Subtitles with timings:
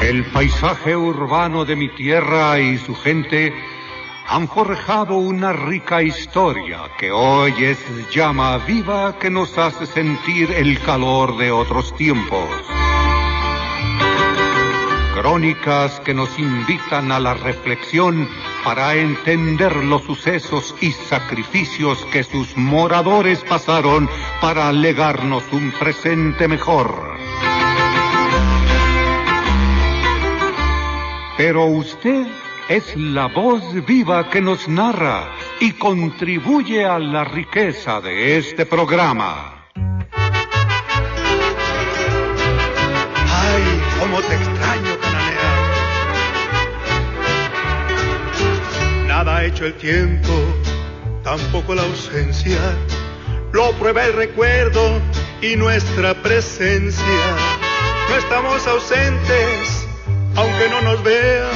[0.00, 3.52] El paisaje urbano de mi tierra y su gente
[4.30, 7.78] han forjado una rica historia que hoy es
[8.14, 12.46] llama viva que nos hace sentir el calor de otros tiempos.
[15.14, 18.28] Crónicas que nos invitan a la reflexión
[18.64, 24.10] para entender los sucesos y sacrificios que sus moradores pasaron
[24.42, 27.16] para legarnos un presente mejor.
[31.38, 32.26] Pero usted
[32.68, 39.66] es la voz viva que nos narra y contribuye a la riqueza de este programa.
[43.26, 43.62] Ay,
[43.98, 45.50] cómo te extraño, Cananea.
[49.06, 50.32] Nada ha hecho el tiempo,
[51.24, 52.60] tampoco la ausencia.
[53.52, 55.00] Lo prueba el recuerdo
[55.40, 57.04] y nuestra presencia.
[58.10, 59.88] No estamos ausentes
[60.38, 61.50] aunque no nos vea,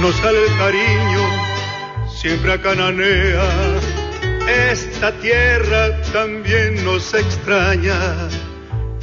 [0.00, 3.78] nos sale el cariño, siempre a Cananea.
[4.70, 7.98] Esta tierra también nos extraña,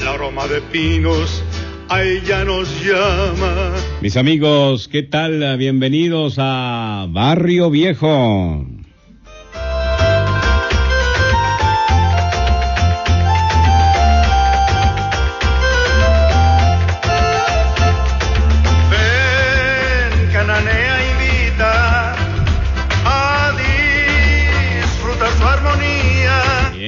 [0.03, 1.43] la aroma de pinos
[1.89, 3.73] a ella nos llama.
[4.01, 5.57] Mis amigos, ¿qué tal?
[5.57, 8.76] Bienvenidos a Barrio Viejo.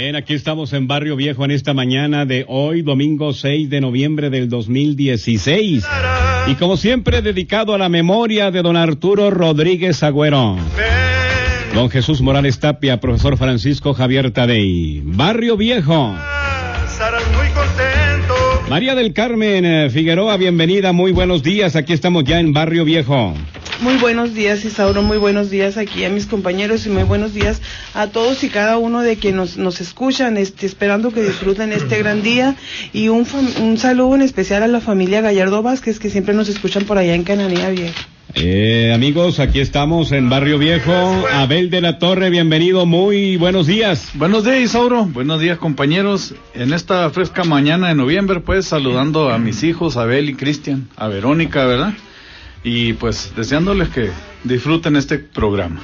[0.10, 4.32] Bien, aquí estamos en Barrio Viejo en esta mañana de hoy, domingo 6 de noviembre
[4.32, 5.86] del 2016.
[6.48, 10.58] Y como siempre, dedicado a la memoria de don Arturo Rodríguez Agüero.
[11.76, 15.04] Don Jesús Morales Tapia, profesor Francisco Javier Tadei.
[15.06, 16.16] Barrio Viejo.
[18.68, 21.76] María del Carmen eh, Figueroa, bienvenida, muy buenos días.
[21.76, 23.36] Aquí estamos ya en Barrio Viejo.
[23.82, 25.04] Muy buenos días, Isauro.
[25.04, 27.62] Muy buenos días aquí a mis compañeros y muy buenos días
[27.94, 30.36] a todos y cada uno de quienes nos, nos escuchan.
[30.36, 32.56] Este, esperando que disfruten este gran día
[32.92, 33.26] y un,
[33.62, 37.16] un saludo en especial a la familia Gallardo Vázquez que siempre nos escuchan por allá
[37.16, 38.08] en Cananea Vieja.
[38.36, 40.92] Eh, amigos, aquí estamos en Barrio Viejo.
[41.32, 44.12] Abel de la Torre, bienvenido, muy buenos días.
[44.14, 45.06] Buenos días, Isauro.
[45.06, 46.36] Buenos días, compañeros.
[46.54, 51.08] En esta fresca mañana de noviembre, pues saludando a mis hijos, Abel y Cristian, a
[51.08, 51.94] Verónica, ¿verdad?
[52.64, 54.10] Y pues deseándoles que
[54.44, 55.82] disfruten este programa.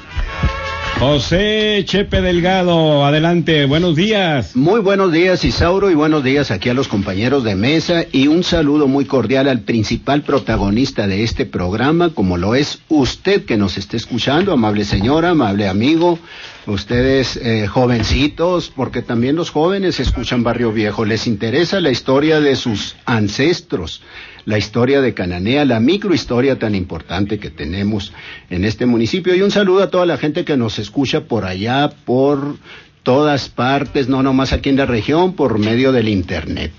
[0.99, 4.55] José Chepe Delgado, adelante, buenos días.
[4.55, 8.45] Muy buenos días, Isauro, y buenos días aquí a los compañeros de mesa y un
[8.45, 13.77] saludo muy cordial al principal protagonista de este programa, como lo es usted que nos
[13.77, 16.17] esté escuchando, amable señora, amable amigo,
[16.65, 22.55] ustedes eh, jovencitos, porque también los jóvenes escuchan Barrio Viejo, les interesa la historia de
[22.55, 24.01] sus ancestros,
[24.45, 28.13] la historia de Cananea, la microhistoria tan importante que tenemos
[28.49, 29.35] en este municipio.
[29.35, 32.57] Y un saludo a toda la gente que nos escucha por allá, por
[33.03, 36.71] todas partes, no nomás aquí en la región, por medio del Internet.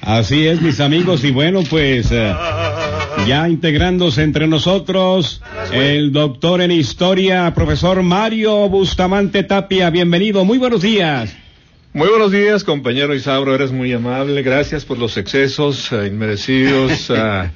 [0.00, 2.34] Así es, mis amigos, y bueno, pues eh,
[3.26, 5.40] ya integrándose entre nosotros,
[5.72, 11.34] el doctor en historia, profesor Mario Bustamante Tapia, bienvenido, muy buenos días.
[11.94, 17.08] Muy buenos días, compañero Isauro, eres muy amable, gracias por los excesos eh, inmerecidos.
[17.16, 17.52] ah,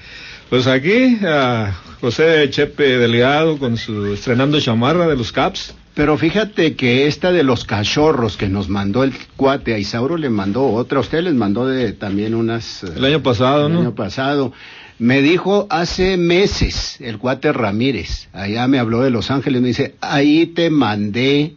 [0.48, 5.74] pues aquí, a José Chepe Delgado con su estrenando chamarra de los Caps.
[5.94, 10.30] Pero fíjate que esta de los cachorros que nos mandó el cuate, a Isauro le
[10.30, 12.84] mandó otra, a usted les mandó de también unas...
[12.84, 13.80] eh, El año pasado, el ¿no?
[13.80, 14.52] año pasado.
[15.00, 19.96] Me dijo hace meses el cuate Ramírez, allá me habló de Los Ángeles, me dice,
[20.00, 21.54] ahí te mandé,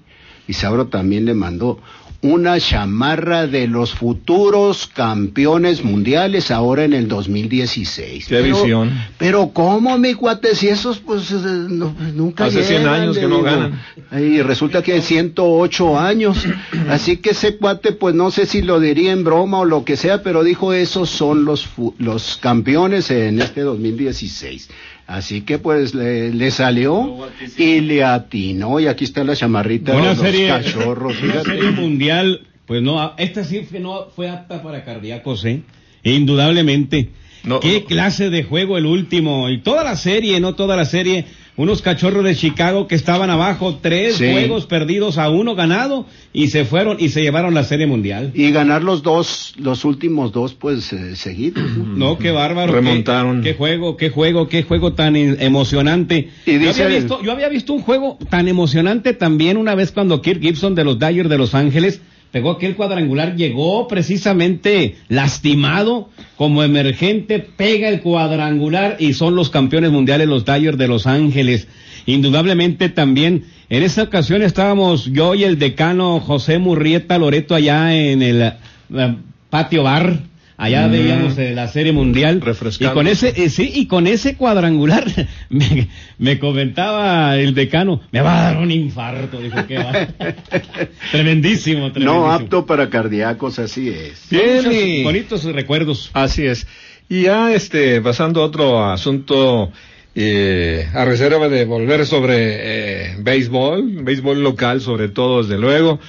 [0.48, 1.80] Isauro también le mandó,
[2.24, 8.28] una chamarra de los futuros campeones mundiales ahora en el 2016.
[8.28, 8.92] Qué Pero- visión.
[9.18, 10.54] Pero ¿cómo, mi cuate?
[10.56, 13.82] Si esos pues eh, no- nunca Hace 100 llegan, años que no ganan.
[14.12, 16.46] Y resulta que hay 108 años.
[16.90, 19.98] Así que ese cuate, pues no sé si lo diría en broma o lo que
[19.98, 21.68] sea, pero dijo, esos son los,
[21.98, 24.70] los campeones en este 2016.
[25.12, 27.28] Así que pues le, le salió
[27.58, 28.80] y le atinó.
[28.80, 31.22] Y aquí está la chamarrita Una de los serie, cachorros.
[31.22, 35.64] una serie mundial, pues no, esta sí fue, no fue apta para cardíacos, ¿eh?
[36.04, 37.10] Indudablemente.
[37.44, 37.86] No, ¿Qué no.
[37.88, 39.50] clase de juego el último?
[39.50, 41.26] Y toda la serie, no toda la serie,
[41.62, 44.32] unos cachorros de Chicago que estaban abajo, tres Sí.
[44.32, 48.32] juegos perdidos a uno ganado y se fueron y se llevaron la serie mundial.
[48.34, 51.64] Y ganar los dos, los últimos dos, pues eh, seguidos.
[51.78, 52.18] ¿no?
[52.18, 52.74] Qué bárbaro.
[52.74, 53.42] Remontaron.
[53.44, 56.30] Qué, qué juego, qué juego, qué juego tan in- emocionante.
[56.46, 59.76] Y yo, dice había el- visto, yo había visto un juego tan emocionante también una
[59.76, 64.96] vez cuando Kirk Gibson de los Dodgers de Los Ángeles pegó aquel cuadrangular, llegó precisamente
[65.10, 71.08] lastimado como emergente, pega el cuadrangular y son los campeones mundiales los Dodgers de Los
[71.08, 71.68] Ángeles.
[72.06, 78.22] Indudablemente también en esa ocasión estábamos yo y el decano José Murrieta Loreto allá en
[78.22, 79.16] el eh,
[79.50, 80.31] patio bar.
[80.62, 80.92] Allá Mm.
[80.92, 82.40] veíamos eh, la serie mundial.
[82.80, 85.06] Y con ese, eh, sí, y con ese cuadrangular,
[85.50, 85.88] me,
[86.20, 89.92] me comentaba el decano, me va a dar un infarto, dijo que va.
[91.12, 92.00] tremendísimo, tremendísimo.
[92.00, 94.28] No apto para cardíacos, así es.
[94.30, 96.12] Bien, bonitos recuerdos.
[96.14, 96.68] Así es.
[97.10, 99.72] Y ya este, pasando a otro asunto,
[100.14, 106.00] eh, a reserva de volver sobre eh, béisbol, béisbol local sobre todo, desde luego.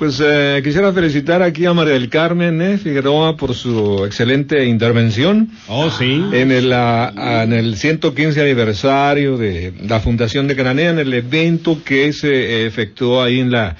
[0.00, 5.50] Pues eh, quisiera felicitar aquí a María del Carmen eh, Figueroa por su excelente intervención
[5.68, 6.24] Oh, sí.
[6.32, 11.12] en el, ah, ah, en el 115 aniversario de la Fundación de Cananea, en el
[11.12, 13.76] evento que se eh, efectuó ahí en la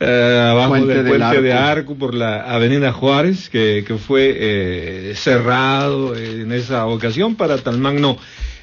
[0.00, 1.66] eh, abajo Puente del puente de Arco.
[1.66, 7.78] Arco por la Avenida Juárez, que, que fue eh, cerrado en esa ocasión para tal
[7.78, 8.18] magno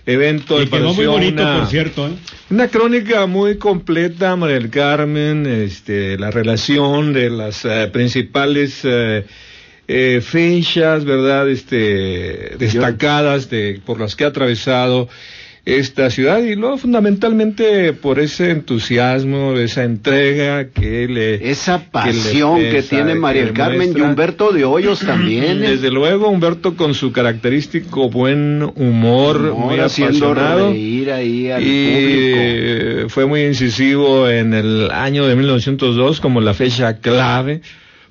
[0.05, 0.61] evento.
[0.61, 2.07] Y quedó muy bonito, una- por cierto.
[2.07, 2.11] ¿eh?
[2.49, 9.25] una crónica muy completa, María del Carmen, este, la relación de las eh, principales eh,
[9.87, 11.49] eh, fechas, ¿verdad?
[11.49, 15.09] Este, destacadas de, por las que ha atravesado
[15.65, 21.49] esta ciudad y luego fundamentalmente por ese entusiasmo, esa entrega que le...
[21.49, 24.01] Esa que le pasión que, tiene María que Carmen y.
[24.01, 25.63] Humberto de Hoyos también.
[25.63, 25.71] ¿eh?
[25.71, 30.69] Desde luego, Humberto con su característico buen humor, Humor muy apasionado.
[30.69, 32.37] reír ahí al y público.
[32.39, 37.61] eh, fue muy incisivo en el año de 1902 como la fecha clave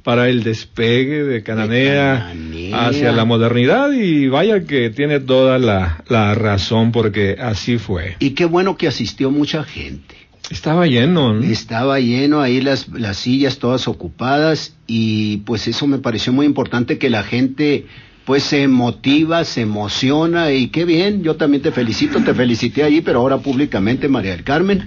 [0.05, 2.87] para el despegue de Cananea, Cananea.
[2.87, 8.15] hacia la modernidad y vaya que tiene toda la, la razón porque así fue.
[8.21, 10.15] Y qué bueno que asistió mucha gente.
[10.51, 11.43] Estaba lleno, ¿no?
[11.43, 16.99] Estaba lleno ahí las, las sillas todas ocupadas y pues eso me pareció muy importante
[16.99, 17.87] que la gente
[18.27, 23.01] pues se motiva, se emociona y qué bien, yo también te felicito, te felicité allí,
[23.01, 24.87] pero ahora públicamente María del Carmen.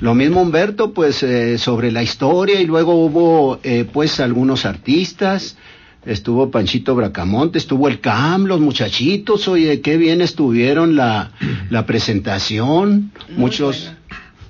[0.00, 5.56] Lo mismo Humberto, pues eh, sobre la historia y luego hubo eh, pues algunos artistas,
[6.04, 11.32] estuvo Panchito Bracamonte, estuvo el CAM, los muchachitos, oye, qué bien estuvieron la,
[11.70, 13.98] la presentación, Muy muchos, buena.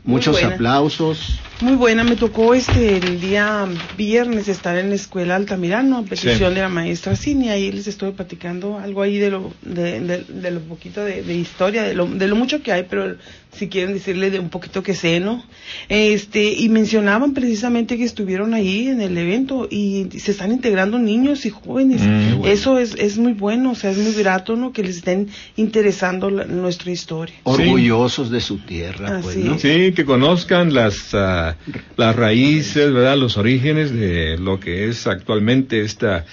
[0.04, 0.54] Muchos buena.
[0.54, 1.40] aplausos.
[1.60, 3.66] Muy buena, me tocó este el día
[3.96, 6.54] viernes estar en la escuela Altamirano a petición Sí.
[6.54, 10.50] de la maestra Cini, ahí les estuve platicando algo ahí de lo de, de- de
[10.52, 13.16] lo poquito de, de historia, de lo, de lo mucho que hay, pero
[13.56, 15.42] si quieren decirle de un poquito que sé, ¿no?
[15.88, 21.46] Este, y mencionaban precisamente que estuvieron ahí en el evento y se están integrando niños
[21.46, 22.02] y jóvenes.
[22.02, 22.52] Mm, bueno.
[22.52, 24.72] Eso es, es muy bueno, o sea, es muy grato, ¿no?
[24.72, 27.34] Que les estén interesando la- nuestra historia.
[27.44, 29.58] orgullosos de su tierra, pues, ¿no?
[29.58, 31.56] Sí, que conozcan las, ah,
[31.96, 33.16] las raíces, ¿verdad?
[33.16, 36.24] Los orígenes de lo que es actualmente esta,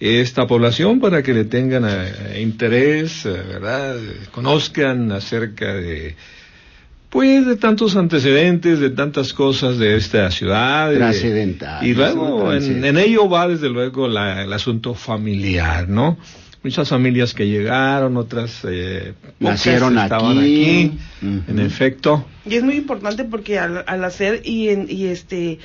[0.00, 3.96] esta población para que le tengan eh, interés, eh, ¿verdad?
[4.32, 6.14] Conozcan acerca de,
[7.14, 10.90] pues, de tantos antecedentes, de tantas cosas de esta ciudad.
[10.90, 16.18] de- Trascendentales, Y luego, en, ello va, desde luego, la- el asunto familiar, ¿no?
[16.64, 20.92] Muchas familias que llegaron, otras eh, Nacieron estaban aquí.
[21.22, 22.26] en efecto.
[22.44, 25.58] Y es muy importante porque al, al hacer y, en- y este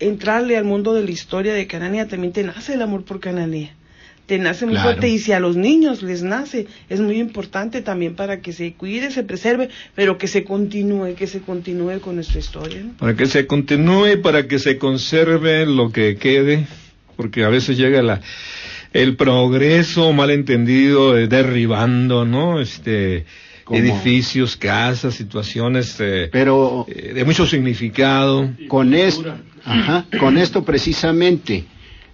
[0.00, 3.70] entrarle al mundo de la historia de Cananea también te nace el amor por Cananea.
[4.28, 4.90] Te nace muy Claro.
[4.90, 8.74] fuerte y si a los niños les nace, es muy importante también para que se
[8.74, 12.82] cuide, se preserve, pero que se continúe, que se continúe con nuestra historia.
[12.82, 12.92] ¿no?
[12.98, 16.66] para que se continúe, para que se conserve lo que quede,
[17.16, 18.20] porque a veces llega la
[18.92, 22.60] el progreso malentendido eh, derribando, ¿no?
[22.60, 23.24] Este
[23.64, 23.78] ¿Cómo?
[23.80, 28.50] edificios, casas, situaciones eh, Pero eh, de mucho significado.
[28.68, 31.64] con esto, ajá, con esto precisamente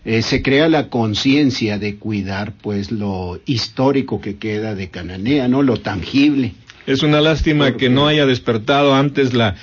[0.04, 5.62] eh, se crea la conciencia de cuidar, pues, lo histórico que queda de Cananea, ¿no?
[5.62, 6.52] Lo tangible.
[6.86, 9.56] Es una lástima ¿Por que no haya despertado antes la,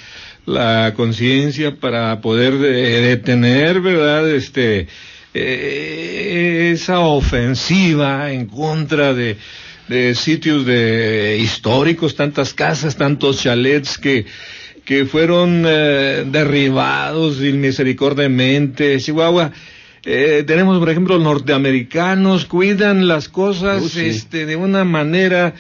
[0.45, 4.29] la conciencia para poder eh, detener, ¿verdad?
[4.29, 4.88] Este,
[5.33, 9.38] eh, esa ofensiva en contra de,
[9.88, 14.25] de sitios de históricos, tantas casas, tantos chalets que,
[14.83, 19.00] que fueron eh, derribados misericordiamente.
[19.00, 19.51] Chihuahua,
[20.05, 24.05] eh, tenemos, por ejemplo, norteamericanos, cuidan las cosas Oh, sí.
[24.05, 25.53] este, de una manera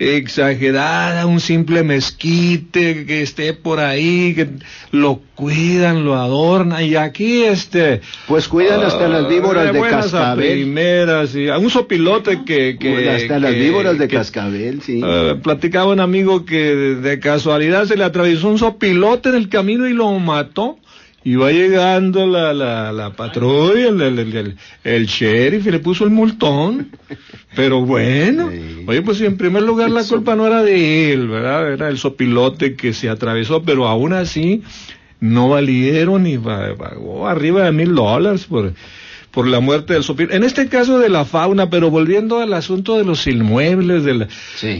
[0.00, 4.48] exagerada, un simple mezquite que esté por ahí, que
[4.92, 8.00] lo cuidan, lo adornan, y aquí este...
[8.28, 10.52] Pues cuidan hasta las víboras de cascabel.
[10.52, 12.76] Primeras, y a un sopilote que...
[12.78, 15.02] que hasta las víboras de cascabel, sí.
[15.02, 19.88] Uh, platicaba un amigo que de casualidad se le atravesó un sopilote en el camino
[19.88, 20.78] y lo mató.
[21.28, 26.10] Y va llegando la, la, la patrulla, el, el, el, sheriff, y le puso el
[26.10, 26.88] multón.
[27.54, 28.50] Pero bueno,
[28.86, 31.70] oye, pues en primer lugar la culpa no era de él, ¿verdad?
[31.70, 34.62] Era el sopilote que se atravesó, pero aún así
[35.20, 38.72] no valieron y pagó arriba de mil dólares por
[39.38, 40.32] por la muerte del sopil.
[40.32, 44.26] En este caso de la fauna, pero volviendo al asunto de los inmuebles, de,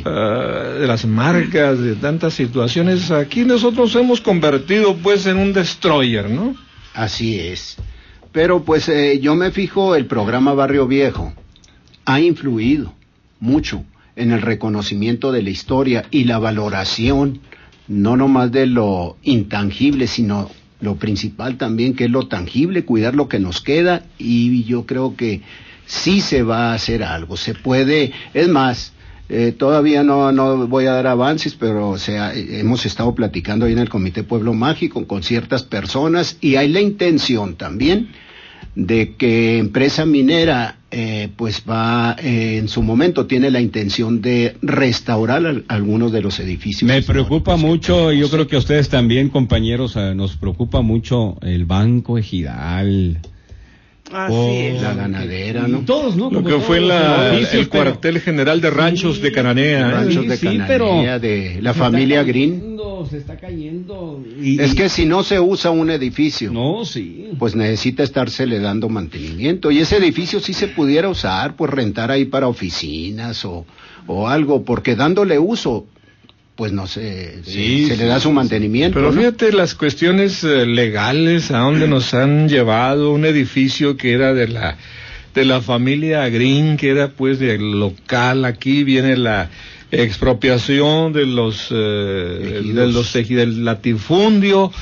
[0.04, 6.28] ah, de las marcas, de tantas situaciones, aquí nosotros hemos convertido pues en un destroyer,
[6.28, 6.56] ¿no?
[6.92, 7.76] Así es.
[8.32, 11.32] Pero pues eh, yo me fijo, el programa Barrio Viejo
[12.04, 12.92] ha influido
[13.38, 13.84] mucho
[14.16, 17.42] en el reconocimiento de la historia y la valoración,
[17.86, 20.50] no nomás de lo intangible, sino
[20.80, 25.16] lo principal también, que es lo tangible, cuidar lo que nos queda y yo creo
[25.16, 25.42] que
[25.86, 28.92] sí se va a hacer algo, se puede, es más,
[29.30, 33.78] eh, todavía no, no voy a dar avances, pero sea, hemos estado platicando ahí en
[33.78, 38.08] el Comité Pueblo Mágico con ciertas personas y hay la intención también
[38.74, 44.56] de que empresa minera eh, pues va eh, en su momento tiene la intención de
[44.62, 46.88] restaurar algunos de los edificios.
[46.88, 51.36] Me preocupa mucho, y yo creo que a ustedes también, compañeros, eh, nos preocupa mucho
[51.42, 53.20] el Banco Ejidal.
[54.12, 55.80] Así La ganadera, ¿no?
[55.80, 56.30] Todos, ¿no?
[56.30, 59.90] Lo que fue la, el cuartel general de ranchos de Cananea.
[59.90, 62.78] Ranchos de Cananea, de la familia Green.
[63.08, 64.22] Se está cayendo.
[64.42, 67.28] es que si no se usa un edificio, no, sí.
[67.38, 69.70] pues necesita estársele dando mantenimiento.
[69.70, 73.64] Y ese edificio sí se pudiera usar, pues rentar ahí para oficinas o,
[74.06, 75.86] o algo, porque dándole uso,
[76.58, 78.98] pues no sé, se le da su mantenimiento.
[78.98, 84.34] Pero fíjate las cuestiones eh, legales a donde nos han llevado un edificio que era
[84.34, 84.76] de la
[85.36, 89.50] de la familia Green, que era pues del local, aquí viene la
[89.92, 94.72] expropiación de los eh, de los del latifundio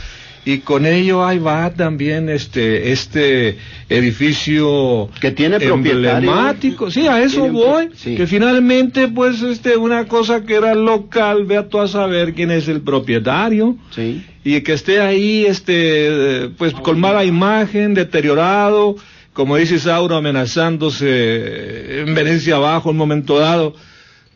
[0.47, 6.89] y con ello ahí va también este este edificio que tiene emblemático.
[6.89, 11.69] Sí a eso voy que finalmente pues este una cosa que era local ve a
[11.69, 13.77] tú a saber quién es el propietario.
[13.91, 14.25] Sí.
[14.45, 18.95] y que esté ahí este pues con mala imagen deteriorado
[19.33, 23.75] como dice Sauro amenazándose en Venecia abajo en un momento dado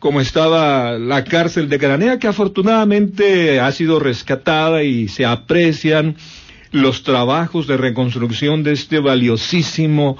[0.01, 6.15] como estaba la cárcel de Granea, que afortunadamente ha sido rescatada y se aprecian
[6.71, 10.17] los trabajos de reconstrucción de este valiosísimo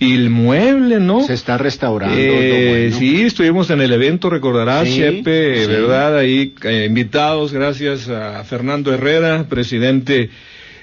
[0.00, 1.22] inmueble, ¿no?
[1.22, 2.16] Se está restaurando.
[2.18, 6.18] Eh, Sí, estuvimos en el evento, recordarás, Chepe, ¿verdad?
[6.18, 10.30] Ahí eh, invitados, gracias a Fernando Herrera, presidente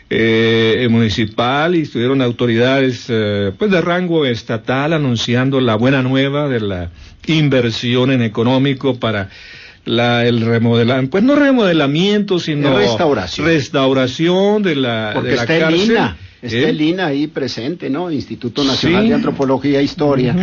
[0.09, 6.59] eh, municipal, y estuvieron autoridades eh, pues de rango estatal anunciando la buena nueva de
[6.59, 6.91] la
[7.27, 9.29] inversión en económico para
[9.85, 15.97] la, el remodelamiento, pues no remodelamiento, sino restauración, restauración de la, de la cárcel.
[16.39, 18.11] Está el INA ahí presente, ¿no?
[18.11, 20.35] Instituto Nacional de Antropología e Historia,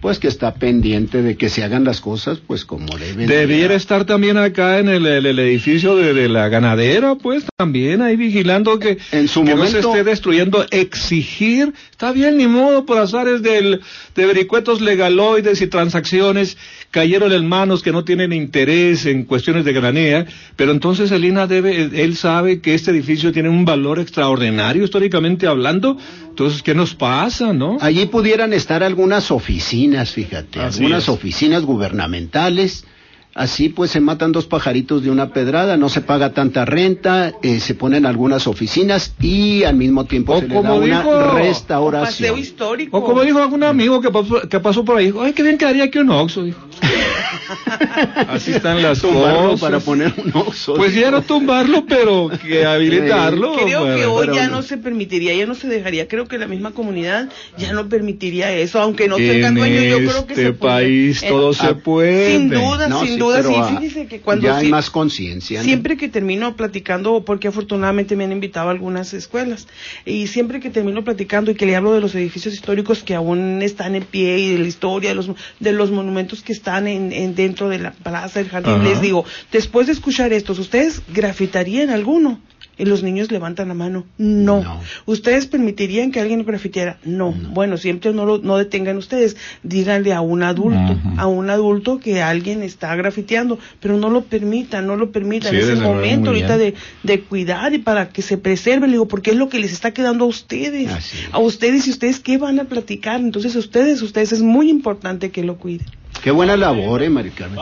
[0.00, 3.26] pues que está pendiente de que se hagan las cosas, pues como deben.
[3.26, 8.98] Debiera estar también acá en el, edificio de, la ganadera, pues también ahí vigilando que,
[9.12, 13.80] en su no se esté destruyendo, exigir, está bien, ni modo, por azares del,
[14.14, 16.56] de vericuetos legaloides y transacciones,
[16.90, 21.46] cayeron en manos que no tienen interés en cuestiones de granea, pero entonces el INA
[21.46, 25.96] debe, él sabe que este edificio tiene un valor extraordinario históricamente hablando,
[26.28, 27.78] entonces, ¿qué nos pasa, no?
[27.80, 32.84] Allí pudieran estar algunas oficinas, fíjate, algunas oficinas gubernamentales,
[33.34, 37.60] Así pues se matan dos pajaritos de una pedrada, no se paga tanta renta, eh,
[37.60, 42.38] se ponen algunas oficinas y al mismo tiempo se le da una restauración.
[42.38, 42.96] histórico.
[42.98, 45.84] O como dijo algún amigo que pasó, que pasó por ahí, ay, qué bien quedaría
[45.84, 46.60] aquí un oxo, dijo.
[48.28, 49.60] Así están las cosas.
[49.60, 50.74] para poner un oxo.
[50.74, 53.56] Pues ya no tumbarlo, pero que habilitarlo.
[53.56, 56.08] Creo que hoy ya no se permitiría, ya no se dejaría.
[56.08, 59.82] Creo que la misma comunidad ya no permitiría eso, aunque no tengan dueño.
[59.82, 62.36] Yo creo que este se país todo se puede.
[62.36, 63.42] Sin duda, sin duda.
[63.42, 65.62] Sí, fíjese que cuando ya hay más conciencia.
[65.62, 69.68] Siempre que termino platicando, porque afortunadamente me han invitado a algunas escuelas,
[70.04, 73.62] y siempre que termino platicando y que le hablo de los edificios históricos que aún
[73.62, 77.12] están en pie y de la historia, de los, de los monumentos que están en
[77.28, 78.84] dentro de la plaza del jardín.
[78.84, 82.40] Les digo, después de escuchar estos, ¿ustedes grafitarían alguno?
[82.80, 84.06] y los niños levantan la mano.
[84.16, 84.80] No.
[85.04, 86.98] ¿Ustedes permitirían que alguien grafiteara?
[87.04, 87.30] No.
[87.30, 89.36] Bueno, siempre no lo no detengan ustedes.
[89.62, 94.86] Díganle a un adulto, a un adulto que alguien está grafiteando, pero no lo permitan,
[94.86, 95.54] no lo permitan.
[95.54, 99.32] es el momento ahorita de, de, cuidar y para que se preserve, le digo, porque
[99.32, 100.90] es lo que les está quedando a ustedes.
[101.32, 103.20] A ustedes y ustedes qué van a platicar.
[103.20, 105.86] Entonces, ustedes, ustedes es muy importante que lo cuiden.
[106.22, 107.10] Qué buena labor, eh,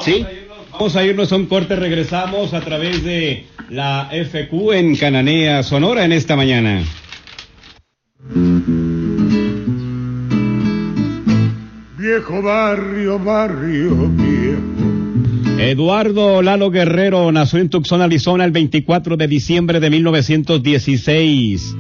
[0.04, 0.26] ¿Sí?
[0.72, 6.04] Vamos a irnos a un corte, regresamos a través de la FQ en Cananea, Sonora,
[6.04, 6.82] en esta mañana.
[11.98, 15.60] Viejo barrio, barrio viejo.
[15.60, 21.76] Eduardo Lalo Guerrero nació en Tucson, Arizona, el 24 de diciembre de 1916.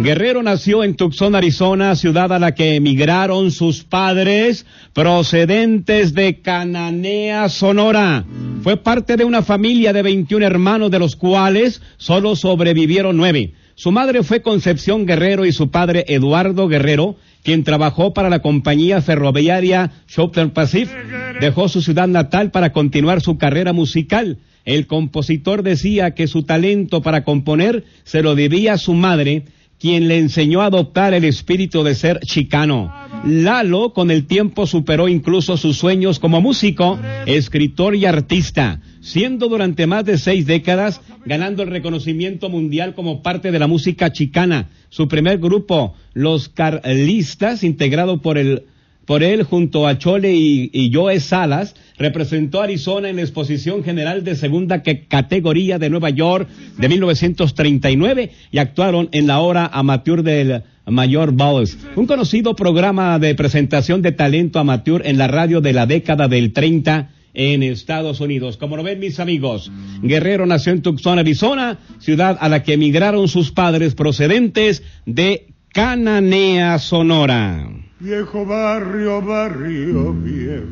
[0.00, 7.48] Guerrero nació en Tucson, Arizona, ciudad a la que emigraron sus padres procedentes de Cananea,
[7.48, 8.24] Sonora.
[8.62, 13.52] Fue parte de una familia de 21 hermanos, de los cuales solo sobrevivieron nueve.
[13.74, 19.02] Su madre fue Concepción Guerrero y su padre Eduardo Guerrero, quien trabajó para la compañía
[19.02, 20.96] ferroviaria Southern Pacific.
[21.40, 24.38] Dejó su ciudad natal para continuar su carrera musical.
[24.64, 29.44] El compositor decía que su talento para componer se lo debía a su madre,
[29.82, 32.94] quien le enseñó a adoptar el espíritu de ser chicano.
[33.26, 39.88] Lalo con el tiempo superó incluso sus sueños como músico, escritor y artista, siendo durante
[39.88, 44.70] más de seis décadas ganando el reconocimiento mundial como parte de la música chicana.
[44.88, 48.66] Su primer grupo, Los Carlistas, integrado por el
[49.04, 54.24] por él junto a Chole y, Joe Salas, representó a Arizona en la exposición general
[54.24, 60.62] de segunda categoría de Nueva York de 1939 y actuaron en la hora amateur del
[60.86, 65.86] Mayor Balls, un conocido programa de presentación de talento amateur en la radio de la
[65.86, 68.56] década del 30 en Estados Unidos.
[68.56, 69.70] Como lo ven mis amigos,
[70.02, 76.78] Guerrero nació en Tucson, Arizona, ciudad a la que emigraron sus padres procedentes de Cananea,
[76.78, 77.81] Sonora.
[78.02, 80.64] Viejo barrio, barrio viejo,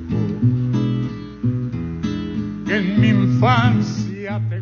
[2.69, 4.61] en mi infancia te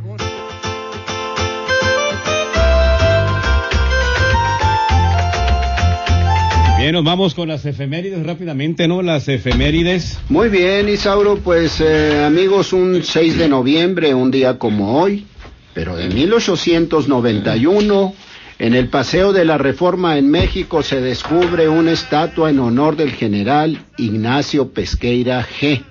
[6.79, 9.01] Bien, nos vamos con las efemérides rápidamente, ¿no?
[9.01, 10.19] Las efemérides.
[10.29, 15.25] Muy bien, Isauro, pues eh, amigos, un 6 de noviembre, un día como hoy,
[15.73, 18.13] pero de 1891
[18.59, 23.13] en el Paseo de la Reforma en México se descubre una estatua en honor del
[23.13, 25.85] general Ignacio Pesqueira G.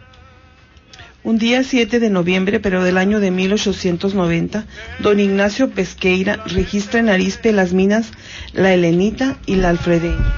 [1.23, 4.65] Un día 7 de noviembre, pero del año de 1890,
[4.99, 8.12] don Ignacio Pesqueira registra en Arispe las minas
[8.53, 10.34] La Helenita y La Alfredeña.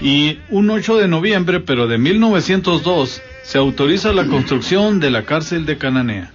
[0.00, 5.64] Y un 8 de noviembre, pero de 1902, se autoriza la construcción de la cárcel
[5.64, 6.32] de Cananea.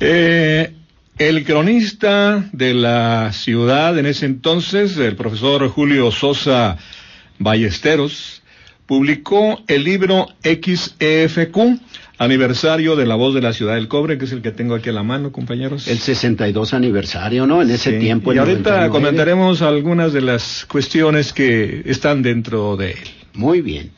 [0.00, 0.72] Eh,
[1.18, 6.76] el cronista de la ciudad en ese entonces, el profesor Julio Sosa
[7.40, 8.42] Ballesteros,
[8.86, 11.58] publicó el libro XEFQ,
[12.18, 14.90] aniversario de La Voz de la Ciudad del Cobre, que es el que tengo aquí
[14.90, 15.88] a la mano, compañeros.
[15.88, 17.60] El 62 aniversario, ¿no?
[17.60, 18.32] En ese tiempo.
[18.32, 23.08] Y ahorita comentaremos algunas de las cuestiones que están dentro de él.
[23.34, 23.90] Muy bien.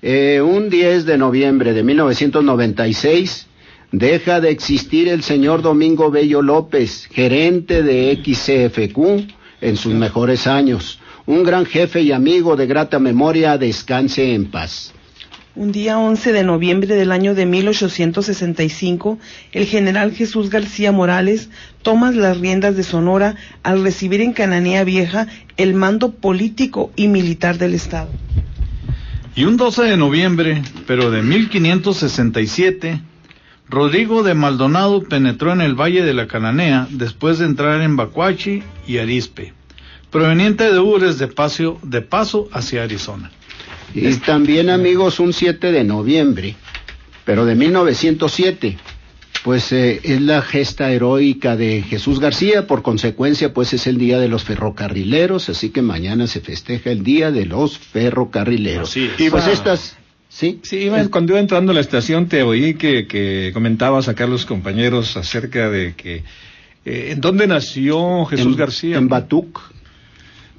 [0.00, 3.46] Eh, un 10 de noviembre de 1996
[3.92, 10.98] Deja de existir el señor Domingo Bello López, gerente de XCFQ en sus mejores años.
[11.24, 14.92] Un gran jefe y amigo de grata memoria, descanse en paz.
[15.54, 19.18] Un día 11 de noviembre del año de 1865,
[19.52, 21.48] el general Jesús García Morales
[21.82, 27.56] toma las riendas de Sonora al recibir en Cananea Vieja el mando político y militar
[27.56, 28.10] del Estado.
[29.34, 33.00] Y un 12 de noviembre, pero de 1567,
[33.68, 38.62] Rodrigo de Maldonado penetró en el Valle de la Cananea después de entrar en Bacuachi
[38.86, 39.54] y Arispe,
[40.10, 43.30] proveniente de Ures de, paso, de paso hacia Arizona.
[43.94, 46.54] Y también, amigos, un 7 de noviembre,
[47.24, 48.76] pero de 1907,
[49.42, 54.18] pues eh, es la gesta heroica de Jesús García, por consecuencia, pues es el Día
[54.18, 58.96] de los Ferrocarrileros, así que mañana se festeja el Día de los Ferrocarrileros.
[58.96, 59.96] Y pues estas
[60.36, 64.26] Sí, sí cuando iba entrando a la estación te oí que, que comentabas acá a
[64.26, 66.24] los compañeros acerca de que...
[66.84, 68.98] Eh, ¿En dónde nació Jesús García?
[68.98, 69.58] En Batuc.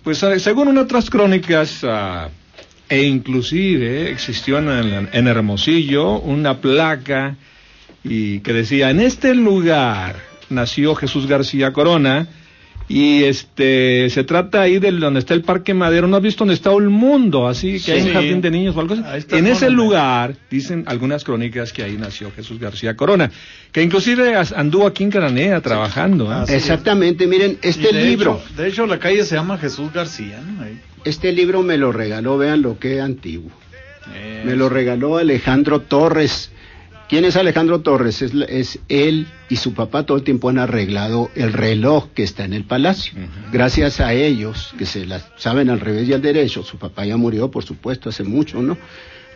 [0.03, 2.29] Pues ah, según otras crónicas, ah,
[2.89, 7.35] e inclusive existió en, en, Hermosillo una placa
[8.03, 10.15] y que decía, en este lugar
[10.49, 12.27] nació Jesús García Corona,
[12.89, 16.08] Y este se trata ahí de donde está el Parque Madero.
[16.08, 17.47] ¿No has visto donde está el mundo?
[17.47, 18.13] Así que hay un Sí.
[18.13, 19.26] jardín de niños o algo así.
[19.36, 23.30] En ese lugar, dicen algunas crónicas que ahí nació Jesús García Corona,
[23.73, 26.32] que inclusive anduvo aquí en Cananea trabajando.
[26.32, 26.45] ¿eh?
[26.56, 30.63] Exactamente, miren, este de libro, hecho- de hecho, la calle se llama Jesús García, ¿no?
[30.63, 30.80] Ahí.
[31.04, 33.52] este libro me lo regaló, vean lo que antiguo.
[34.45, 36.52] Me lo regaló Alejandro Torres.
[37.09, 38.21] ¿Quién es Alejandro Torres?
[38.21, 42.23] Es, la- es él y su papá todo el tiempo han arreglado el reloj que
[42.23, 43.13] está en el palacio.
[43.51, 47.15] Gracias a ellos, que se la saben al revés y al derecho, su papá ya
[47.15, 48.77] murió, por supuesto, hace mucho, ¿no?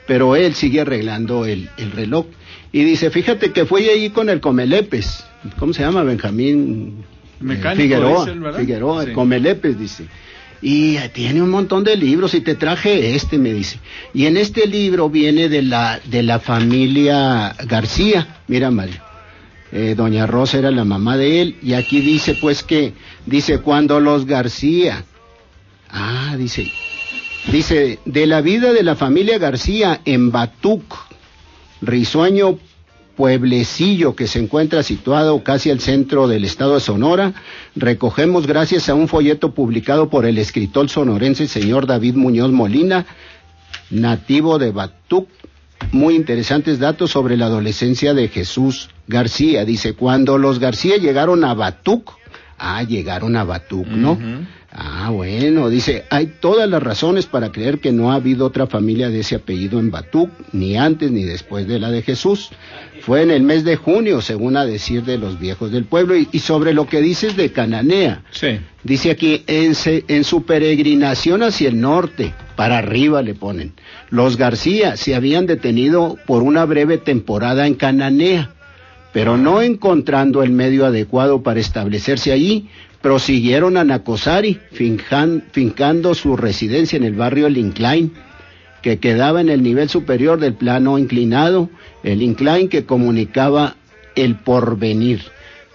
[0.05, 2.25] Pero él sigue arreglando el, el reloj.
[2.73, 5.23] Y dice, fíjate que fue ahí con el Comelepes.
[5.57, 6.03] ¿Cómo se llama?
[6.03, 7.03] Benjamín
[7.39, 8.19] eh, Mecánico, Figueroa.
[8.25, 8.59] dice él, ¿verdad?
[8.59, 9.09] Figueroa, Sí.
[9.09, 10.05] el Comelepes, dice.
[10.61, 13.79] Y tiene un montón de libros y te traje este, me dice.
[14.13, 18.41] Y en este libro viene de la, de la familia García.
[18.47, 19.01] Mira, Mario.
[19.71, 21.57] Eh, Doña Rosa era la mamá de él.
[21.63, 22.93] Y aquí dice, pues que,
[23.25, 25.03] dice, cuando los García.
[25.89, 26.71] Ah, dice.
[27.51, 30.83] Dice, de la vida de la familia García en Batuc,
[31.81, 32.59] risueño
[33.21, 37.35] pueblecillo que se encuentra situado casi al centro del estado de Sonora,
[37.75, 43.05] recogemos gracias a un folleto publicado por el escritor sonorense señor David Muñoz Molina,
[43.91, 45.29] nativo de Batuc,
[45.91, 49.65] muy interesantes datos sobre la adolescencia de Jesús García.
[49.65, 52.13] Dice, cuando los García llegaron a Batuc,
[52.61, 54.17] ah, llegaron a Batuc, ¿no?
[54.73, 59.09] Ah, bueno, dice, hay todas las razones para creer que no ha habido otra familia
[59.09, 62.51] de ese apellido en Batuc, ni antes ni después de la de Jesús.
[63.01, 66.29] Fue en el mes de junio, según a decir de los viejos del pueblo, y,
[66.31, 68.23] y sobre lo que dices de Cananea.
[68.31, 68.59] Sí.
[68.83, 73.73] Dice aquí, en, se- en su peregrinación hacia el norte, para arriba le ponen,
[74.09, 78.51] los García se habían detenido por una breve temporada en Cananea,
[79.13, 82.67] pero no encontrando el medio adecuado para establecerse allí,
[83.01, 88.11] prosiguieron a Nacosari, finjan- fincando su residencia en el barrio El Incline,
[88.81, 91.69] que quedaba en el nivel superior del plano inclinado,
[92.03, 93.75] el incline que comunicaba
[94.15, 95.21] el porvenir.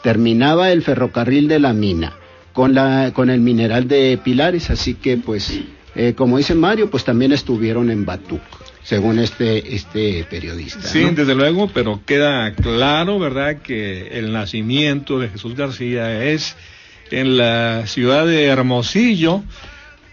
[0.02, 2.12] Terminaba el ferrocarril de la mina
[2.52, 5.60] con, la, con el mineral de Pilares, así que pues,
[5.94, 8.40] eh, como dice Mario, pues también estuvieron en Batuc,
[8.86, 10.80] según este, este periodista.
[10.80, 11.10] Sí, ¿no?
[11.10, 16.54] desde luego, pero queda claro, ¿verdad?, que el nacimiento de Jesús García es
[17.10, 19.42] en la ciudad de Hermosillo,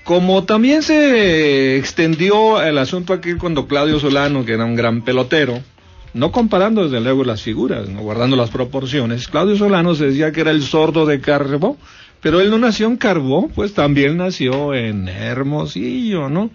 [0.03, 5.61] como también se extendió el asunto aquí cuando Claudio Solano, que era un gran pelotero,
[6.15, 10.41] no comparando desde luego las figuras, no guardando las proporciones, Claudio Solano se decía que
[10.41, 11.77] era el sordo de Carbó,
[12.21, 16.49] pero él no nació en Carbó, pues también nació en Hermosillo, ¿no?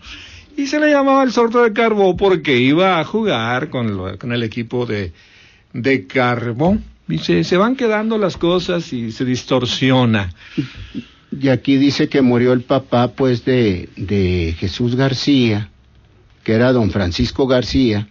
[0.58, 4.32] Y se le llamaba el sordo de Carbó porque iba a jugar con, lo- con
[4.32, 5.12] el equipo de,
[5.72, 6.76] de Carbó.
[7.22, 10.30] Se, se van quedando las cosas y se distorsiona.
[11.30, 15.70] Y aquí dice que murió el papá, pues, de, de Jesús García,
[16.42, 18.08] que era don Francisco García,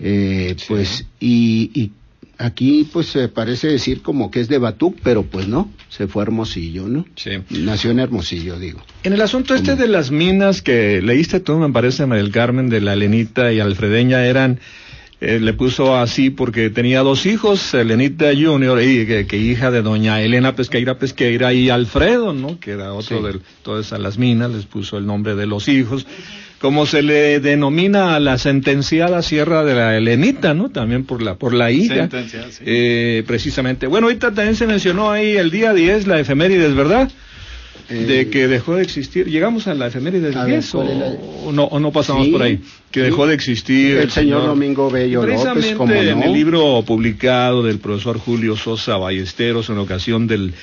[0.00, 1.92] eh, pues, y, y
[2.38, 6.22] aquí, pues, se parece decir como que es de Batuc, pero pues no, se fue
[6.22, 7.06] a Hermosillo, ¿no?
[7.16, 7.30] Sí.
[7.50, 8.80] Nació en Hermosillo, digo.
[9.02, 12.68] En el asunto este de las minas que leíste tú, me parece, María del Carmen,
[12.68, 14.60] de la Lenita y Alfredeña, eran,
[15.20, 19.82] eh, le puso así porque tenía dos hijos, Elenita Junior, y que, que hija de
[19.82, 22.58] doña Elena Pesqueira Pesqueira y Alfredo, ¿no?
[22.58, 23.24] Que era otro Sí.
[23.38, 26.06] de todas las minas, les puso el nombre de los hijos.
[26.64, 30.70] Como se le denomina a la sentenciada Sierra de la Elenita, ¿no?
[30.70, 31.94] También por la, por la hija.
[31.94, 32.62] Sentenciada, sí.
[32.64, 33.86] Eh, precisamente.
[33.86, 37.10] Bueno, ahorita también se mencionó ahí el día 10, la efemérides, ¿verdad?
[37.90, 39.26] de Eh, que dejó de existir.
[39.28, 41.06] ¿Llegamos a la efemérides A ver, 10 o, ¿cuál es la-
[41.44, 42.56] o no, o no pasamos Sí, por ahí?
[42.90, 43.04] Que sí.
[43.10, 43.98] dejó de existir.
[43.98, 46.24] El señor Domingo Bello López, ¿cómo en no?
[46.24, 50.54] el libro publicado del profesor Julio Sosa Ballesteros en ocasión del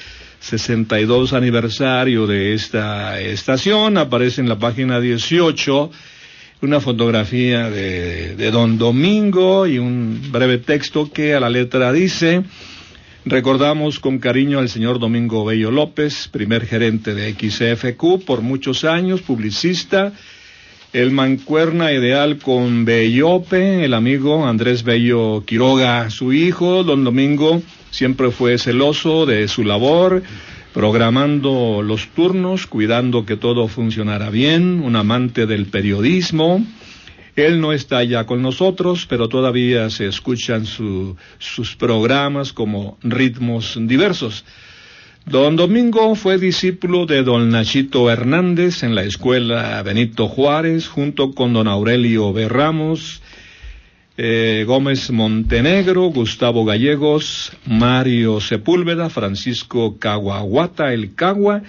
[0.42, 5.92] 62 aniversario de esta estación, aparece en la página 18
[6.64, 12.44] una fotografía de, don Domingo y un breve texto que a la letra dice,
[13.24, 19.22] recordamos con cariño al señor Domingo Bello López, primer gerente de XFQ por muchos años,
[19.22, 20.12] publicista,
[20.94, 28.32] el mancuerna ideal con Bellope, el amigo Andrés Bello Quiroga, su hijo, don Domingo siempre
[28.32, 30.22] fue celoso de su labor,
[30.74, 36.66] programando los turnos, cuidando que todo funcionara bien, un amante del periodismo.
[37.38, 43.78] Él no está ya con nosotros, pero todavía se escuchan su- sus programas como ritmos
[43.82, 44.44] diversos.
[45.26, 51.54] Don Domingo fue discípulo de don Nachito Hernández en la escuela Benito Juárez, junto con
[51.54, 52.50] don Aurelio B.
[52.50, 53.22] Ramos,
[54.18, 61.62] eh, Gómez Montenegro, Gustavo Gallegos, Mario Sepúlveda, Francisco Caguaguata, El Cagua,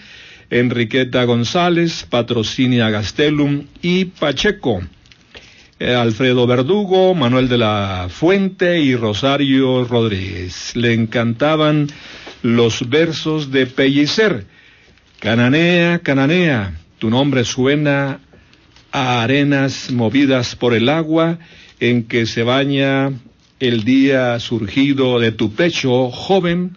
[0.51, 4.81] Enriqueta González, Patrocinia Gastelum y Pacheco.
[5.79, 10.75] Eh, Alfredo Verdugo, Manuel de la Fuente y Rosario Rodríguez.
[10.75, 11.89] Le encantaban
[12.43, 14.47] los versos de Pellicer.
[15.21, 18.21] Cananea, cananea, tu nombre suena
[18.91, 21.39] a arenas movidas por el agua
[21.81, 23.13] en que se baña
[23.61, 26.77] el día surgido de tu pecho, joven,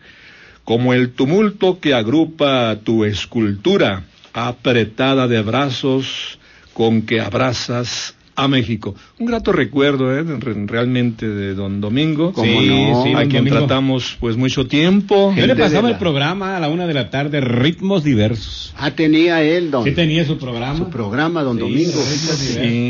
[0.64, 6.40] como el tumulto que agrupa tu escultura apretada de brazos
[6.74, 8.96] con que abrazas a México.
[9.20, 10.24] Un grato recuerdo, ¿eh?
[10.66, 15.34] realmente de don Domingo, sí, sí, a quien tratamos pues mucho tiempo.
[15.36, 18.74] Yo le pasaba el programa a la una de la tarde, ritmos diversos.
[18.78, 19.84] Ah, tenía él, don.
[19.84, 20.78] Sí, tenía su programa.
[20.78, 21.94] Su programa, don Domingo.
[21.94, 22.02] Yo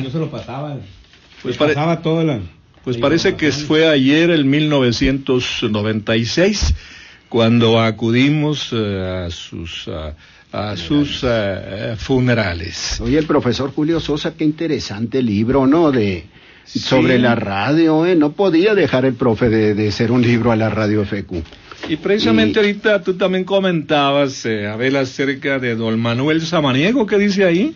[0.10, 0.78] se lo pasaba.
[1.42, 2.40] Pues pasaba todo la...
[2.84, 6.76] Pues parece que fue ayer, el 1996,
[7.30, 9.90] cuando acudimos eh, a sus
[10.56, 13.00] a sus uh, funerales.
[13.02, 15.92] Oye, el profesor Julio Sosa, qué interesante libro, ¿no?
[15.92, 16.26] De
[16.66, 18.16] sobre la radio, ¿eh?
[18.16, 21.44] No podía dejar el profe de, de ser un libro a la radio FQ.
[21.90, 27.46] Y precisamente ahorita tú también comentabas, eh, Abel, acerca de don Manuel Samaniego, ¿qué dice
[27.46, 27.76] ahí?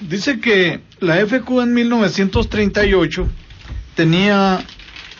[0.00, 3.28] Dice que la FQ en 1938
[3.94, 4.64] tenía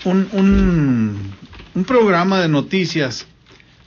[0.04, 1.32] un, un,
[1.74, 3.26] un programa de noticias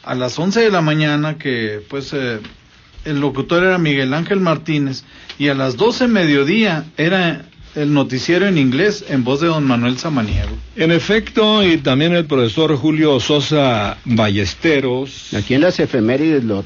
[0.03, 2.39] a las 11 de la mañana que pues eh,
[3.05, 5.03] el locutor era Miguel Ángel Martínez
[5.37, 9.97] y a las 12 mediodía era el noticiero en inglés en voz de don Manuel
[9.97, 10.51] Samaniego.
[10.75, 15.33] En efecto, y también el profesor Julio Sosa Ballesteros.
[15.33, 16.63] Aquí en las efemérides lo,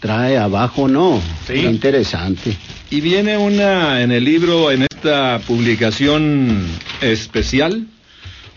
[0.00, 1.20] trae abajo, ¿no?
[1.46, 1.54] Sí.
[1.54, 2.56] interesante.
[2.90, 6.66] Y viene una en el libro, en esta publicación
[7.00, 7.86] especial,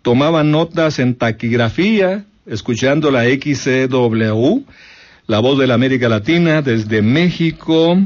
[0.00, 4.62] tomaba notas en taquigrafía, escuchando la XCW,
[5.26, 7.98] la voz de la América Latina, desde México,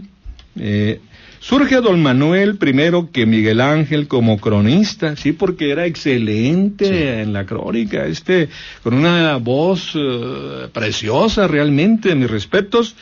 [0.58, 1.00] eh,
[1.40, 7.46] Surge don Manuel primero que Miguel Ángel como cronista, sí, porque era excelente en la
[7.46, 8.48] crónica, este,
[8.82, 12.96] con una voz eh, preciosa realmente, mis respetos,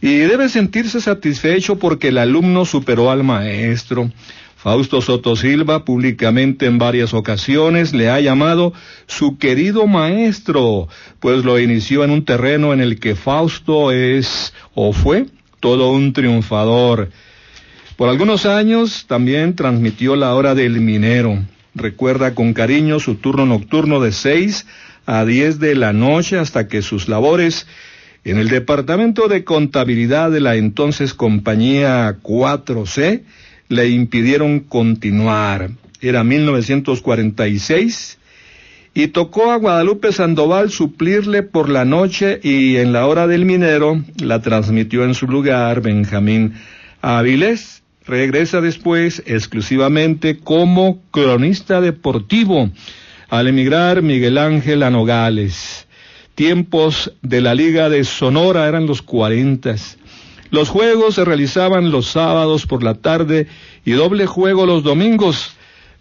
[0.00, 4.10] y debe sentirse satisfecho porque el alumno superó al maestro.
[4.56, 8.74] Fausto Soto Silva públicamente en varias ocasiones le ha llamado
[9.06, 10.86] su querido maestro,
[11.18, 15.26] pues lo inició en un terreno en el que Fausto es o fue
[15.60, 17.08] todo un triunfador.
[18.00, 21.38] Por algunos años también transmitió la hora del minero.
[21.74, 24.66] Recuerda con cariño su turno nocturno de 6
[25.04, 27.66] a 10 de la noche hasta que sus labores
[28.24, 33.20] en el departamento de contabilidad de la entonces compañía 4C
[33.68, 35.68] le impidieron continuar.
[36.00, 38.18] Era 1946
[38.94, 44.02] y tocó a Guadalupe Sandoval suplirle por la noche y en la hora del minero
[44.22, 46.54] la transmitió en su lugar Benjamín
[47.02, 52.70] Avilés regresa después exclusivamente como cronista deportivo
[53.28, 55.86] al emigrar Miguel Ángel a Nogales.
[56.34, 59.98] Tiempos de la Liga de Sonora eran los cuarentas.
[60.50, 63.46] Los juegos se realizaban los sábados por la tarde
[63.84, 65.52] y doble juego los domingos.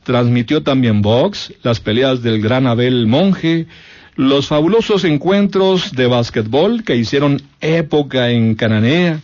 [0.03, 3.67] Transmitió también box, las peleas del gran Abel Monje,
[4.15, 9.21] los fabulosos encuentros de básquetbol que hicieron época en Cananea.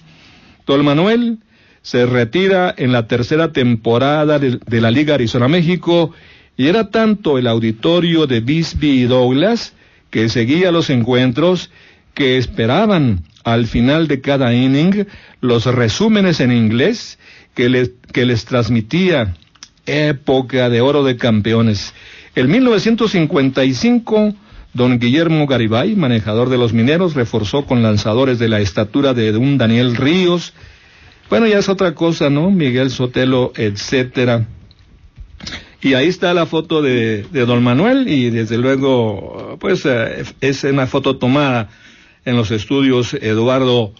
[0.67, 1.39] Don Manuel
[1.85, 6.13] se retira en la tercera temporada de, la Liga Arizona México
[6.57, 9.73] y era tanto el auditorio de Bisbee y Douglas
[10.09, 11.69] que seguía los encuentros
[12.15, 15.05] que esperaban al final de cada inning
[15.41, 17.19] los resúmenes en inglés
[17.53, 19.35] que les, que les transmitía
[19.85, 21.93] época de oro de campeones.
[22.33, 24.33] En 1955,
[24.73, 29.59] don Guillermo Garibay, manejador de los mineros, reforzó con lanzadores de la estatura de un
[29.59, 30.55] Daniel Ríos.
[31.29, 32.51] Bueno, ya es otra cosa, ¿no?
[32.51, 34.47] Miguel Sotelo, etcétera.
[35.81, 40.63] Y ahí está la foto de, de don Manuel y desde luego, pues eh, es
[40.63, 41.69] una foto tomada
[42.25, 43.93] en los estudios Eduardo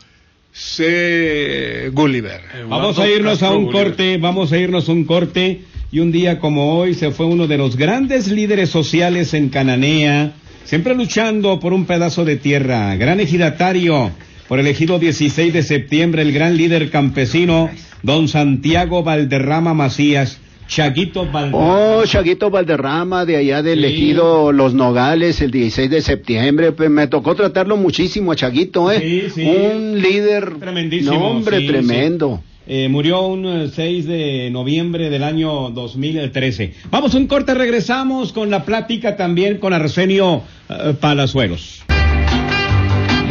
[0.52, 1.92] C.
[1.94, 2.42] Gulliver.
[2.70, 5.62] Vamos a irnos a un corte, vamos a irnos a un corte.
[5.92, 10.34] Y un día como hoy se fue uno de los grandes líderes sociales en Cananea,
[10.64, 14.12] siempre luchando por un pedazo de tierra, gran ejidatario,
[14.48, 17.70] por el ejido 16 de septiembre, el gran líder campesino,
[18.04, 20.40] don Santiago Valderrama Macías.
[20.68, 21.98] Chaguito Valderrama.
[22.00, 23.86] Oh, Chaguito Valderrama, de allá del Sí.
[23.86, 26.72] ejido Los Nogales, el 16 de septiembre.
[26.72, 29.00] Pues me tocó tratarlo muchísimo a Chaguito, ¿eh?
[29.00, 29.48] Sí, sí.
[29.48, 30.58] Un líder.
[30.60, 31.12] Tremendísimo.
[31.14, 32.42] No, hombre, tremendo.
[32.68, 36.74] Eh, murió un eh, 6 de noviembre del año 2013.
[36.90, 41.84] Vamos un corte, regresamos con la plática también con Arsenio eh, Palazuelos.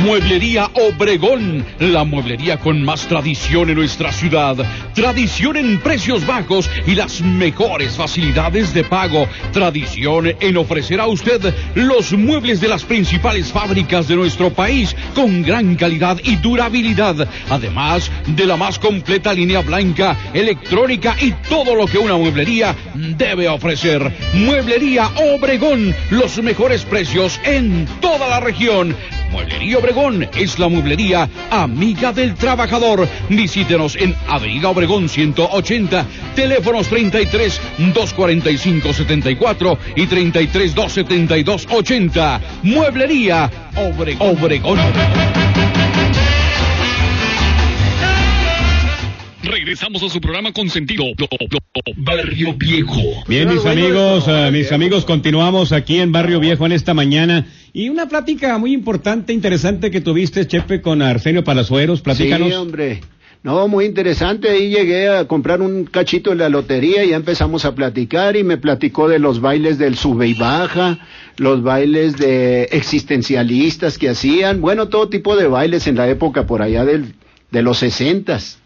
[0.05, 4.55] Mueblería Obregón, la mueblería con más tradición en nuestra ciudad.
[4.95, 9.27] Tradición en precios bajos y las mejores facilidades de pago.
[9.53, 15.43] Tradición en ofrecer a usted los muebles de las principales fábricas de nuestro país con
[15.43, 17.27] gran calidad y durabilidad.
[17.49, 23.49] Además de la más completa línea blanca, electrónica y todo lo que una mueblería debe
[23.49, 24.13] ofrecer.
[24.35, 28.95] Mueblería Obregón, los mejores precios en toda la región.
[29.35, 33.09] Mueblería Obregón es la mueblería amiga del trabajador.
[33.29, 42.41] Visítenos en Avenida Obregón 180, teléfonos 33 245 74 y 33 272 80.
[42.63, 44.79] Mueblería Obre- Obregón.
[49.65, 51.05] Regresamos a su programa con sentido
[51.97, 53.01] Barrio Viejo.
[53.27, 57.47] Bien, mis amigos, eh, mis amigos, continuamos aquí en Barrio Viejo en esta mañana.
[57.73, 62.03] Y una plática muy importante, interesante que tuviste, Chepe, con Arsenio Palazuelos.
[62.03, 62.49] Platícanos.
[62.49, 63.01] Sí, hombre.
[63.43, 64.51] No, muy interesante.
[64.51, 68.45] Ahí llegué a comprar un cachito de la lotería y ya empezamos a platicar y
[68.45, 70.99] me platicó de los bailes del sube y baja,
[71.39, 76.61] los bailes de existencialistas que hacían, bueno, todo tipo de bailes en la época por
[76.61, 77.15] allá del,
[77.51, 78.59] de los sesentas.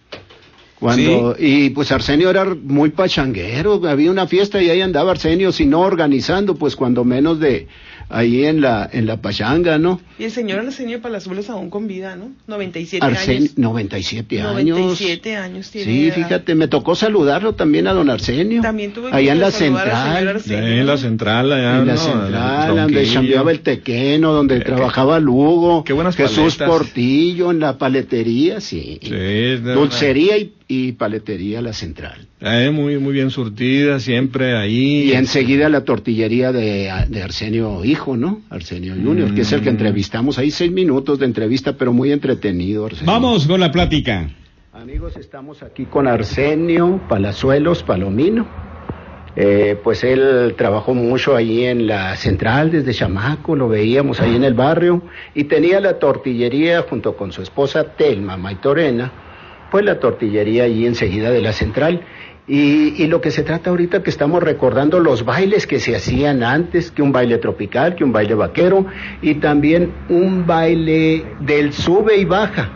[0.79, 5.67] Cuando, y pues Arsenio era muy pachanguero, había una fiesta y ahí andaba Arsenio, si
[5.67, 7.67] no organizando, pues cuando menos de
[8.11, 10.01] ahí en la, en la pachanga, ¿no?
[10.21, 12.31] Y el señor Arsenio Palazuelos aún con vida, ¿no?
[12.47, 13.59] 97 Arsen- años.
[13.59, 14.65] 97 años.
[14.79, 15.93] 97 años tiene.
[15.93, 16.15] Sí, edad.
[16.15, 18.63] fíjate, me tocó saludarlo también a don Arsenio.
[18.63, 20.29] También tuve Allá en la central.
[20.29, 20.65] Arsenio.
[20.65, 21.99] Ahí en la central, allá, En la ¿no?
[22.01, 26.69] central, El donde chambeaba el tequeno, donde Eh, trabajaba Lugo, qué buenas Jesús paletas.
[26.69, 29.01] Portillo, en la paletería, sí.
[29.03, 29.75] Sí, de verdad.
[29.75, 32.27] Dulcería y, y paletería la central.
[32.41, 35.11] Eh, muy, muy bien surtida, siempre ahí.
[35.11, 38.43] Y enseguida la tortillería de, de Arsenio Hijo, ¿no?
[38.51, 39.75] Arsenio Junior, que es el que Mm.
[39.77, 42.85] entrevistamos ahí, seis minutos de entrevista, pero muy entretenido.
[42.87, 43.11] Arsenio.
[43.11, 44.29] Vamos con la plática.
[44.75, 48.47] Amigos, estamos aquí con Arsenio Palazuelos Palomino.
[49.41, 54.43] Eh, pues él trabajó mucho ahí en la central desde chamaco, lo veíamos ahí en
[54.43, 55.03] el barrio,
[55.35, 59.13] y tenía la tortillería junto con su esposa Telma Maitorena,
[59.71, 62.03] pues la tortillería allí enseguida de la central.
[62.47, 66.43] Y, y lo que se trata ahorita que estamos recordando los bailes que se hacían
[66.43, 68.87] antes, que un baile tropical, que un baile vaquero,
[69.21, 72.71] y también un baile del sube y baja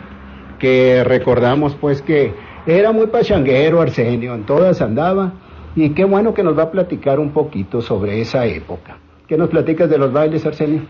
[0.59, 2.33] que recordamos pues que
[2.65, 5.33] era muy pachanguero Arsenio, en todas andaba,
[5.75, 8.97] y qué bueno que nos va a platicar un poquito sobre esa época.
[9.27, 10.81] ¿Qué nos platicas de los bailes, Arsenio?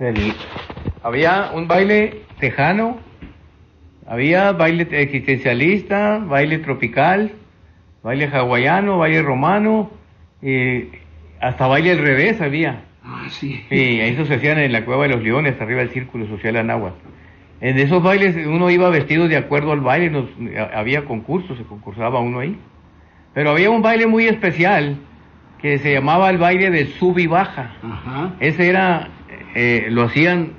[0.00, 0.32] El-
[1.02, 2.98] había un baile tejano,
[4.06, 7.32] había baile existencialista, baile tropical,
[8.02, 9.90] baile hawaiano, baile romano,
[10.42, 10.84] y
[11.40, 12.82] hasta baile al revés había.
[13.04, 13.64] Ah, sí.
[13.70, 16.94] Y eso se hacían en la Cueva de los Leones, arriba del Círculo Social Anáhuac.
[17.60, 21.64] En esos bailes uno iba vestido de acuerdo al baile, nos- a- había concursos, se
[21.64, 22.58] concursaba uno ahí.
[23.32, 24.96] Pero había un baile muy especial
[25.60, 27.74] que se llamaba el baile de sub y baja.
[27.82, 28.34] Ajá.
[28.40, 29.08] Ese era,
[29.54, 30.52] eh, lo hacían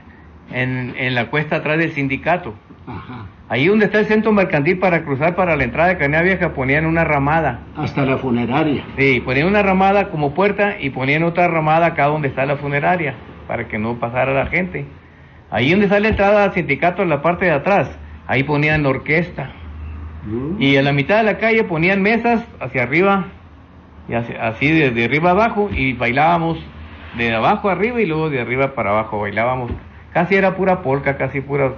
[0.52, 2.56] en, en la cuesta atrás del sindicato.
[2.88, 3.26] Ajá.
[3.50, 6.86] Ahí donde está el centro mercantil para cruzar para la entrada de Canea Vieja ponían
[6.86, 7.62] una ramada.
[7.78, 8.84] Hasta la funeraria.
[8.98, 13.16] Sí, ponían una ramada como puerta y ponían otra ramada acá donde está la funeraria
[13.48, 14.86] para que no pasara la gente.
[15.50, 18.90] Ahí donde está la entrada al sindicato en la parte de atrás, ahí ponían la
[18.90, 19.52] orquesta.
[20.60, 23.28] Y en la mitad de la calle ponían mesas hacia arriba,
[24.10, 26.58] y hacia- así de arriba abajo, y bailábamos
[27.18, 29.72] de abajo arriba y luego de arriba para abajo bailábamos.
[30.18, 31.74] Casi era pura polka, casi pura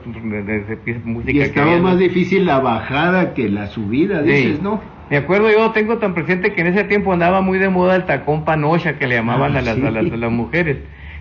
[1.04, 1.30] música.
[1.34, 4.30] Y estaba más difícil la bajada que la subida, Sí.
[4.32, 4.80] dices, ¿no?
[5.10, 8.06] Me acuerdo yo, tengo tan presente que en ese tiempo andaba muy de moda el
[8.06, 9.86] tacón panocha que le llamaban Ah, a, las, sí.
[9.86, 10.78] a, las, a las mujeres.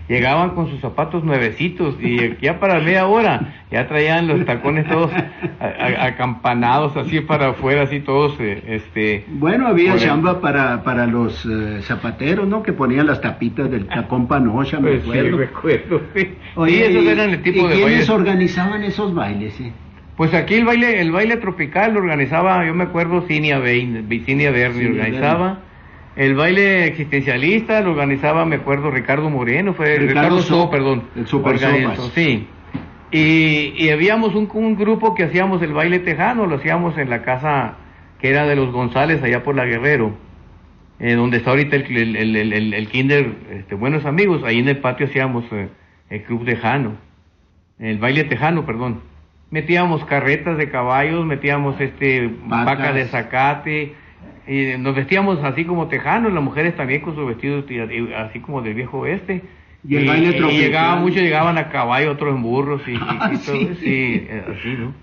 [0.09, 5.11] Llegaban con sus zapatos nuevecitos y ya para media hora ya traían los tacones todos
[5.13, 9.25] a- a- acampanados así para afuera, así todos, eh, este...
[9.27, 12.63] Bueno, había el- chamba para, para los eh, zapateros, ¿no?
[12.63, 15.37] Que ponían las tapitas del tacón panocha, me Pues sí, acuerdo.
[15.37, 16.01] recuerdo.
[16.15, 18.09] Sí, Oye, Sí, esos ¿y- eran el tipo ¿y de quiénes bailes.
[18.09, 19.59] organizaban esos bailes?
[19.61, 19.71] eh?
[20.17, 24.49] Pues aquí el baile, el baile tropical lo organizaba, yo me acuerdo, Cinia Bain, Cinia
[24.51, 25.59] Berni organizaba.
[26.19, 31.03] El baile existencialista lo organizaba, me acuerdo, Ricardo Moreno, fue Ricardo Ricardo So- So, perdón.
[31.15, 32.09] el Super organizó.
[32.09, 32.45] Sí.
[33.11, 37.21] Y, y habíamos un, un grupo que hacíamos el baile tejano, lo hacíamos en la
[37.21, 37.75] casa
[38.19, 40.11] que era de los González, allá por la Guerrero,
[40.99, 44.77] eh, donde está ahorita el, el, el, el- kinder, este, buenos amigos, ahí en el
[44.79, 45.69] patio hacíamos eh,
[46.09, 46.97] el club tejano,
[47.79, 48.99] el baile tejano, perdón.
[49.51, 53.93] Metíamos carretas de caballos, metíamos este vacas de zacate,
[54.49, 58.39] y nos vestíamos así como tejanos, las mujeres también con sus vestidos y- y así
[58.39, 59.41] como del viejo oeste.
[59.87, 60.61] Y el baile tropical.
[60.61, 63.69] llegaba, muchos llegaban a caballo, otros en burros y, y- y Ah, todo, sí.
[63.79, 64.93] sí, eh, así, ¿no?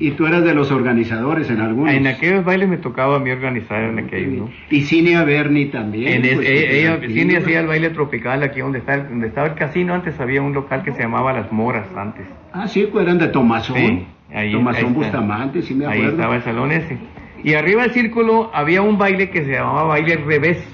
[0.00, 1.94] Y tú eras de los organizadores en algunos.
[1.94, 4.50] En aquellos bailes me tocaba a mí organizar en aquellos, ¿no?
[4.68, 6.12] Y Cinia Berni también.
[6.12, 6.98] En es- pues, ella,
[7.38, 10.82] hacía el baile tropical aquí donde está donde estaba el casino antes había un local
[10.82, 13.76] que se llamaba Las Moras antes Ah, sí, pues eran de Tomazón.
[13.76, 14.92] Sí, ahí- Tomazón ahí.
[14.92, 16.10] Bustamante, sí me ahí acuerdo.
[16.16, 16.98] estaba el salón ese
[17.44, 20.66] y arriba del círculo había un baile que se llamaba baile revés.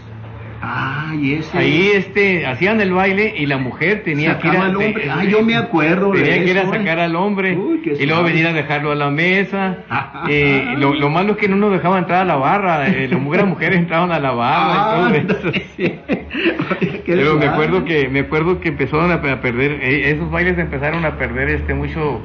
[0.62, 1.57] Ah, y ese.
[1.57, 5.11] ahí este hacían el baile y la mujer tenía que ir a, al hombre.
[5.11, 8.25] Ah, yo me acuerdo de tenía que ir a sacar al hombre Uy, y luego
[8.25, 9.79] venir a dejarlo a la mesa.
[10.29, 13.18] Eh, lo, lo malo es que no nos dejaban entrar a la barra eh, las
[13.18, 15.85] mujeres, mujeres entraban a la barra Ah, y todo eso, sí.
[15.85, 20.31] Oye, qué Pero me acuerdo que me acuerdo que empezaron a, a perder eh, esos
[20.31, 22.21] bailes empezaron a perder este mucho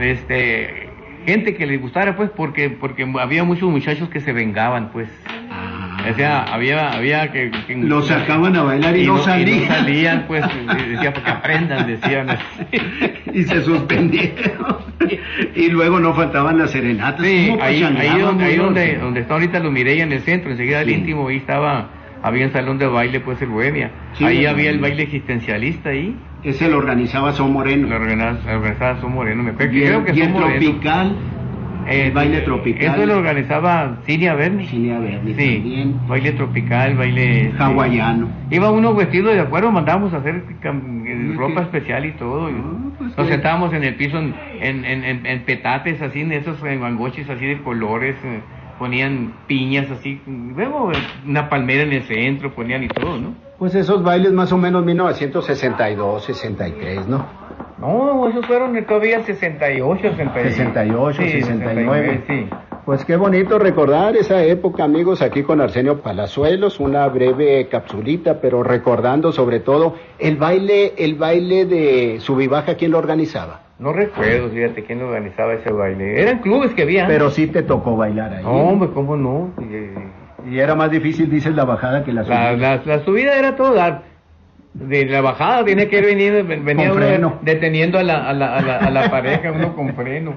[0.00, 0.89] este
[1.26, 5.08] gente que les gustara pues porque porque había muchos muchachos que se vengaban pues
[5.52, 6.06] Ah.
[6.10, 9.66] o sea había había que, que- Los sacaban a bailar y no salían.
[9.68, 12.44] salían pues y decía para que aprendan decían así.
[13.34, 14.76] y se suspendieron.
[15.54, 17.24] y luego no faltaban las serenatas.
[17.26, 20.50] Sí, ¿Cómo ahí, ahí donde, ahí donde, donde está ahorita los Mireya en el centro,
[20.50, 20.92] enseguida Sí.
[20.92, 21.90] íntimo, ahí estaba,
[22.22, 23.90] había un salón de baile, pues el Bohemia.
[24.14, 27.86] Sí, ahí el había el baile existencialista ahí, Ese lo organizaba Son Moreno.
[27.88, 31.16] lo organizaba, Son Moreno, me acuerdo y el, creo que y el tropical,
[31.88, 32.94] el baile tropical.
[32.94, 34.66] Eso lo organizaba Cinia Berni.
[34.66, 35.94] Cinia Berni Sí, también.
[36.08, 37.52] baile tropical, baile...
[37.58, 38.28] hawaiano.
[38.50, 42.46] Iba uno vestido de acuerdo, mandábamos a hacer eh, ropa especial y todo.
[42.48, 42.50] Ah,
[42.98, 46.76] pues nos sentábamos en el piso en, en, en, en- petates así, en esos eh,
[46.78, 48.40] mangoches así de colores, eh,
[48.80, 53.34] ponían piñas así, luego eh, una palmera en el centro, ponían y todo, ¿no?
[53.58, 57.26] Pues esos bailes más o menos 1962, 63, ¿no?
[57.78, 60.50] No, esos fueron todavía el 68, 69.
[60.50, 62.24] 68, Sí, 69.
[62.26, 62.46] sí.
[62.86, 68.62] Pues qué bonito recordar esa época, amigos, aquí con Arsenio Palazuelos, una breve capsulita, pero
[68.62, 73.60] recordando sobre todo el baile, el baile de Subibaja, ¿quién lo organizaba?
[73.80, 76.20] No recuerdo, fíjate, quién organizaba ese baile.
[76.20, 77.06] Eran clubes que había.
[77.06, 78.42] Pero sí te tocó bailar ahí.
[78.44, 79.54] No, hombre, ¿cómo no?
[79.72, 79.94] Eh,
[80.50, 82.52] Y era más difícil, dices, la bajada que la subida.
[82.52, 84.02] La, la, la subida era todo dar.
[84.74, 87.38] De la bajada tenía que ir veniendo, venía Con uno freno.
[87.42, 90.34] deteniendo a la, a, la, a, la, a la pareja, uno con freno.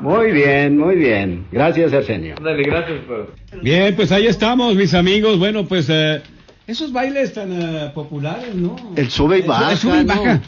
[0.00, 1.46] Muy bien, muy bien.
[1.52, 2.34] Gracias, Arsenio.
[2.42, 2.98] Dale, gracias.
[3.06, 3.32] Por...
[3.62, 5.38] Bien, pues ahí estamos, mis amigos.
[5.38, 6.20] Bueno, pues eh,
[6.66, 8.74] esos bailes tan eh, populares, ¿no?
[8.96, 10.40] El sube y El baja, sube y ¿no?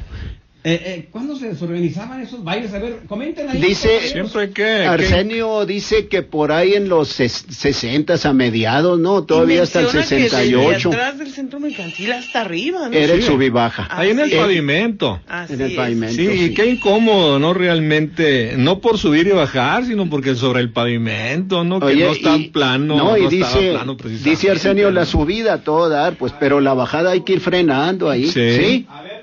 [0.69, 2.73] Eh, eh, ¿Cuándo se desorganizaban esos bailes?
[2.75, 3.61] A ver, comenten ahí.
[3.61, 4.01] Dice.
[4.09, 4.65] Siempre que...
[4.87, 9.25] Arsenio dice que por ahí en los ses- 60 a mediados, ¿no?
[9.25, 12.93] Todavía hasta el menciona que 68 desde atrás del centro mercantil hasta arriba, ¿no?
[12.97, 13.29] era el Sí.
[13.29, 13.87] sub y baja.
[13.91, 14.39] Ahí en el es.
[14.39, 15.21] pavimento.
[15.29, 15.77] Así En el es.
[15.77, 16.15] pavimento.
[16.17, 17.55] Sí, y qué incómodo, ¿no?
[17.55, 21.81] Realmente, no por subir y bajar, sino porque sobre el pavimento, ¿no?
[21.81, 25.59] Que Oye, no está y- plano, no, y dice, plano dice Arsenio la subida a
[25.63, 28.27] todo dar, pues, pero la bajada hay que ir frenando ahí.
[28.27, 28.57] Sí.
[28.57, 28.87] ¿sí?
[28.89, 29.23] A ver,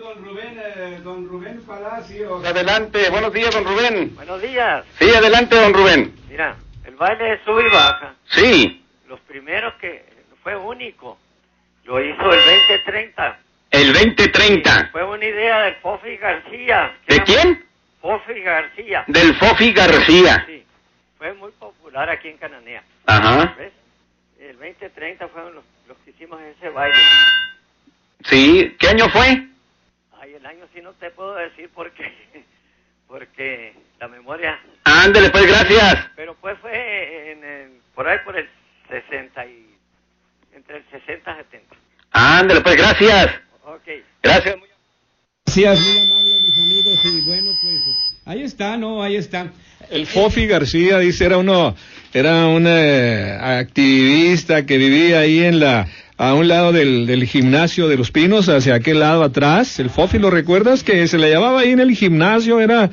[1.06, 2.44] don Rubén, Palacios.
[2.44, 4.16] Adelante, buenos días, don Rubén.
[4.16, 4.84] Buenos días.
[4.98, 6.16] Sí, adelante, don Rubén.
[6.28, 10.04] Mira, el baile de sub y baja, Sí, los primeros que
[10.42, 11.18] fue único,
[11.84, 13.40] lo hizo el 2030.
[13.70, 14.90] el 2030.
[14.92, 16.98] Fue una idea del Fofi García.
[17.08, 17.64] ¿De quién?
[18.02, 19.04] Fofi García.
[19.08, 20.44] Del Fofi García.
[20.48, 20.66] Sí,
[21.20, 22.84] fue muy popular aquí en Cananea.
[23.06, 23.56] Ajá.
[23.60, 23.72] ¿Ves?
[24.40, 26.98] El 2030 fueron los, los que hicimos ese baile.
[28.24, 29.48] Sí, ¿qué año fue?
[30.36, 32.12] El año sí no te puedo decir porque,
[33.08, 34.60] porque la memoria...
[34.84, 36.08] Ándele, pues, gracias.
[36.16, 38.48] Pero pues fue en el- por ahí por el
[38.90, 39.66] 60 y...
[40.54, 41.76] entre el 60 y 70.
[42.12, 43.40] Ándele, pues, gracias.
[43.64, 43.88] Ok.
[44.22, 44.56] Gracias.
[45.46, 47.06] Gracias, muy amables mis amigos.
[47.06, 47.82] Y bueno, pues
[48.26, 49.02] ahí está, ¿no?
[49.02, 49.54] Ahí está.
[49.90, 51.76] El Fofi García dice era uno,
[52.14, 57.88] era un eh, activista que vivía ahí en la, a un lado del, del gimnasio
[57.88, 59.80] de los Pinos, hacia aquel lado atrás.
[59.80, 60.84] El Fofi, ¿lo recuerdas?
[60.84, 62.90] Que se le llamaba ahí en el gimnasio, era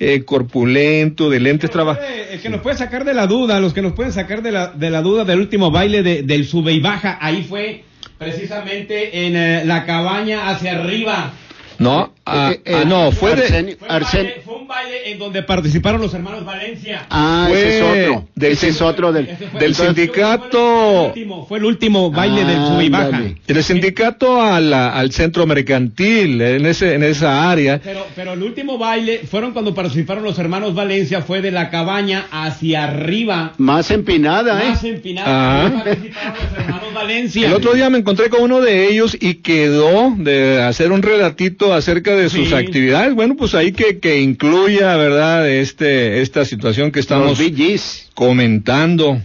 [0.00, 2.00] eh, corpulento, de lentes trabajo.
[2.30, 4.68] El que nos puede sacar de la duda, los que nos pueden sacar de la,
[4.68, 7.84] de la duda del último baile de- del sube y baja, ahí fue
[8.18, 11.32] precisamente en eh, la cabaña hacia arriba.
[11.78, 15.18] No, ah, Eh, eh, ah, no, fue de, Fue un, baile, fue un baile en
[15.18, 17.06] donde participaron los hermanos Valencia.
[17.10, 18.28] Ah, Fue ese es otro.
[18.34, 21.64] del ese es sin- otro del, Ese fue- del sindicato- Fue el último, fue el
[21.64, 23.04] último baile del sube y baja.
[23.06, 23.36] Ándale.
[23.46, 27.80] en el sindicato a la- al centro mercantil, en ese, en esa área.
[27.82, 32.26] Pero, pero el último baile fueron cuando participaron los hermanos Valencia, fue de la cabaña
[32.30, 33.52] hacia arriba.
[33.58, 34.68] Más empinada, ¿eh?
[34.70, 35.64] Más empinada.
[35.66, 35.70] Ah.
[35.84, 37.46] Participaron los hermanos Valencia.
[37.46, 41.72] El otro día me encontré con uno de ellos y quedó de hacer un relatito
[41.74, 42.54] acerca de sus Sí.
[42.54, 43.14] actividades.
[43.14, 48.10] Bueno, pues ahí que, que incluya, ¿verdad?, este, esta situación que estamos Los VGs.
[48.14, 49.20] comentando.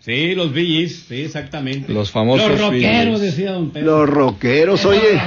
[0.00, 1.92] Sí, los BGs, sí, exactamente.
[1.92, 3.20] Los famosos Los rockeros, BGs.
[3.20, 3.86] decía don Pedro.
[4.00, 5.00] Los rockeros, oye.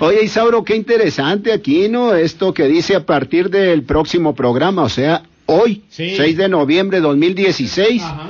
[0.00, 2.14] Oye, Isauro, qué interesante aquí, ¿no?
[2.14, 6.14] Esto que dice a partir del próximo programa, o sea, hoy, Sí.
[6.16, 8.02] 6 de noviembre de 2016.
[8.02, 8.28] Ajá.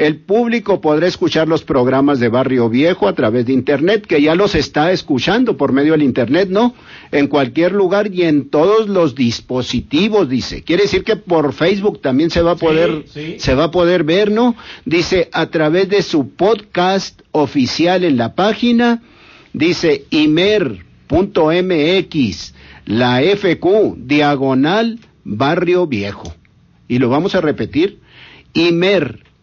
[0.00, 4.34] El público podrá escuchar los programas de Barrio Viejo a través de Internet, que ya
[4.34, 6.74] los está escuchando por medio del Internet, ¿no?
[7.12, 10.62] En cualquier lugar y en todos los dispositivos, dice.
[10.62, 13.34] Quiere decir que por Facebook también se va a poder, sí.
[13.38, 14.56] se va a poder ver, ¿no?
[14.86, 19.02] Dice, a través de su podcast oficial en la página,
[19.52, 21.14] dice imer.mx,
[22.86, 26.34] la FQ, diagonal Barrio Viejo.
[26.88, 27.98] Y lo vamos a repetir,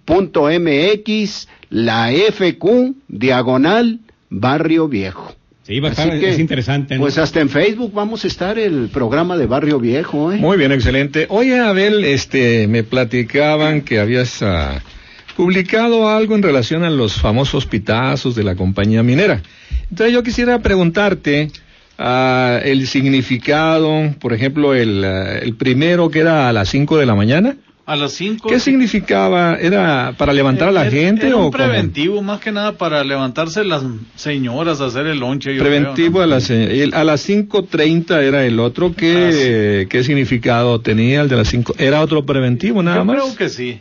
[0.07, 3.99] imer.mx, la FQ, diagonal
[4.29, 5.33] Barrio Viejo.
[5.63, 6.95] Sí, va a Así estar, que, es interesante.
[6.95, 7.01] ¿no?
[7.01, 10.37] Pues hasta en Facebook vamos a estar el programa de Barrio Viejo, ¿eh?
[10.37, 11.25] Muy bien, excelente.
[11.29, 14.81] Oye, Abel, este, me platicaban que habías ah,
[15.35, 19.41] publicado algo en relación a los famosos pitazos de la compañía minera.
[19.89, 21.49] Entonces yo quisiera preguntarte
[21.97, 27.05] ah, el significado, por ejemplo, el, ah, el primero que era a las 5 de
[27.05, 27.57] la mañana.
[27.87, 28.49] A las 5.
[28.49, 29.55] ¿Qué significaba?
[29.55, 31.63] ¿Era para levantar a la gente era o un cómo?
[31.63, 33.81] preventivo, más que nada para levantarse las
[34.17, 35.57] señoras a hacer el lonche.
[35.57, 38.93] Preventivo creo, a las a las 5.30 era el otro.
[38.93, 41.75] ¿Qué, ¿Qué significado tenía el de las 5?
[41.77, 42.89] ¿Era otro preventivo ¿no?
[42.89, 43.15] nada Yo más?
[43.15, 43.79] creo que sí.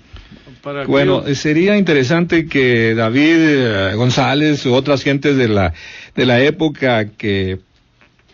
[0.63, 5.75] Para Bueno, sería interesante que David eh, González u otras gentes de la
[6.15, 7.59] de la época que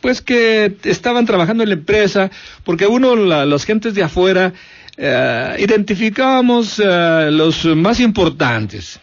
[0.02, 2.30] pues que estaban trabajando en la empresa,
[2.64, 4.52] porque uno, la- las gentes de afuera,
[4.96, 9.00] eh, identificábamos eh, los más importantes,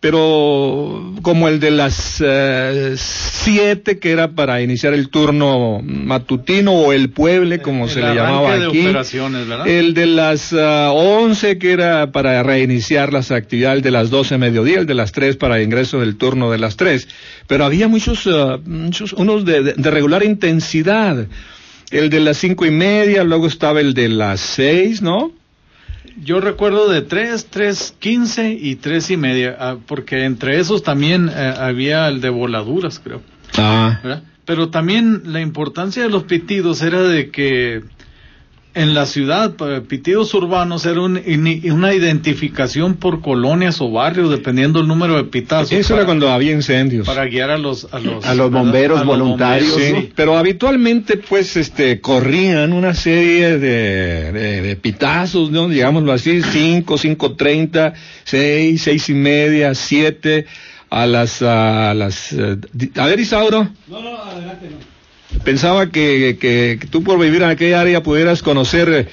[0.00, 6.92] pero como el de las eh, siete, que era para iniciar el turno matutino o
[6.92, 8.82] el pueble, como el se le llamaba de aquí.
[9.66, 14.38] El de las ah, 11 que era para reiniciar las actividades, el de las 12
[14.38, 17.06] mediodía, el de las 3 para ingreso del turno de las 3.
[17.46, 21.26] Pero había muchos, ah, muchos unos de- de regular intensidad.
[21.90, 25.32] El de las cinco y media, luego estaba el de las 6, ¿no?
[26.22, 31.28] Yo recuerdo de 3, 3, 15 y 3 y media, ah, porque entre esos también
[31.28, 33.22] eh, había el de voladuras, creo.
[33.56, 34.00] Ah.
[34.02, 34.22] ¿verdad?
[34.44, 37.82] Pero también la importancia de los pitidos era de que
[38.74, 41.20] en la ciudad, pa- pitidos urbanos era un-
[41.72, 45.72] una identificación por colonias o barrios, dependiendo el número de pitazos.
[45.72, 47.06] Eso para, era cuando había incendios.
[47.06, 50.12] para guiar a los a los, A los bomberos A los voluntarios, bomberos, Sí, sí.
[50.14, 55.68] pero habitualmente pues este corrían una serie de, de, de pitazos, ¿no?
[55.68, 57.94] digámoslo así, cinco, cinco treinta,
[58.24, 60.46] seis, seis y media, siete,
[60.90, 62.56] a las a las eh,
[62.96, 64.99] a ver Isauro, No, no, adelante, no.
[65.44, 69.08] Pensaba que, que, que tú por vivir en aquella área pudieras conocer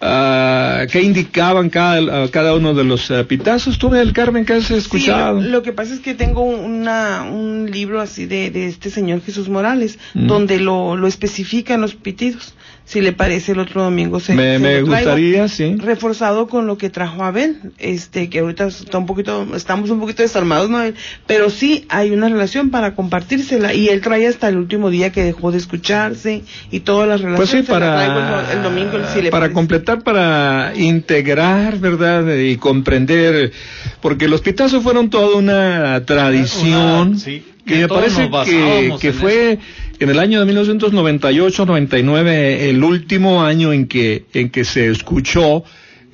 [0.00, 3.78] ah, qué indicaban cada, cada uno de los eh, pitazos.
[3.78, 5.40] Tú del Carmen que has escuchado.
[5.40, 8.90] Sí, lo, lo que pasa es que tengo una, un libro así de, de este
[8.90, 10.26] señor Jesús Morales, Mm.
[10.26, 12.54] donde lo, lo especifican los pitidos.
[12.84, 15.10] Si le parece el otro domingo se, me se me lo traigo.
[15.10, 15.76] gustaría, sí.
[15.78, 20.22] reforzado con lo que trajo Abel, este que ahorita está un poquito, estamos un poquito
[20.22, 20.78] desarmados, ¿no?
[21.26, 25.22] Pero sí hay una relación para compartírsela y él trae hasta el último día que
[25.22, 27.50] dejó de escucharse y todas las relaciones.
[27.52, 29.54] Pues sí, para, el, el domingo si le para parece.
[29.54, 32.34] completar, para integrar, ¿verdad?
[32.36, 33.52] Y comprender,
[34.00, 39.14] porque los pitazos fueron toda una tradición Una- sí, que me parece que, que en
[39.14, 39.58] fue
[39.98, 42.28] en el año de 1998-99
[42.68, 45.64] el último año en que, en que se escuchó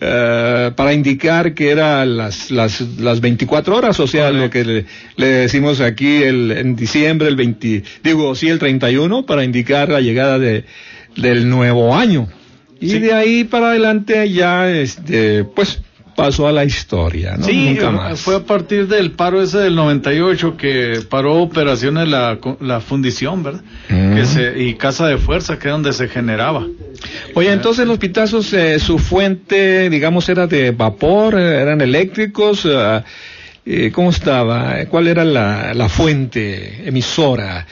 [0.01, 4.85] eh, para indicar que era las, las, las 24 horas, o sea, lo que le,
[5.17, 10.01] le decimos aquí el, en diciembre, el 20, digo, sí, el 31, para indicar la
[10.01, 10.65] llegada de,
[11.17, 12.29] del nuevo año.
[12.81, 15.81] Y de ahí para adelante ya, este, pues,
[16.19, 17.47] pasó a la historia, ¿no?
[17.47, 18.21] Sí, Nunca más.
[18.21, 23.63] fue a partir del paro ese del 98 que paró operaciones la, la fundición, ¿verdad?
[23.89, 24.17] Mm.
[24.17, 26.67] Que se, y casa de fuerza, que es donde se generaba.
[27.35, 32.67] Oye, entonces los pitazos, eh, su fuente, digamos, era de vapor, eh, eran eléctricos,
[33.65, 34.75] eh, ¿cómo estaba?
[34.87, 37.65] ¿Cuál era la, la fuente emisora?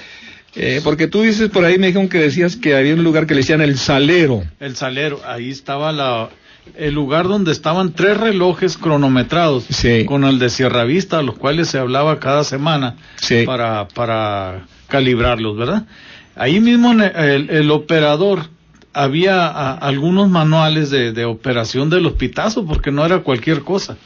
[0.54, 3.34] Eh, porque tú dices por ahí, me dijeron que decías que había un lugar que
[3.34, 4.44] le decían el salero.
[4.60, 6.30] El salero, ahí estaba la,
[6.74, 9.66] el lugar donde estaban tres relojes cronometrados
[10.06, 12.96] con el de Sierra Vista, los cuales se hablaba cada semana
[13.44, 15.86] para, para calibrarlos, ¿verdad?
[16.34, 18.50] Ahí mismo el, el operador
[18.96, 23.96] había a, algunos manuales de, de operación de los pitazos, porque no era cualquier cosa.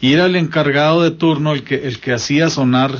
[0.00, 2.92] Y era el encargado de turno el que, el que hacía sonar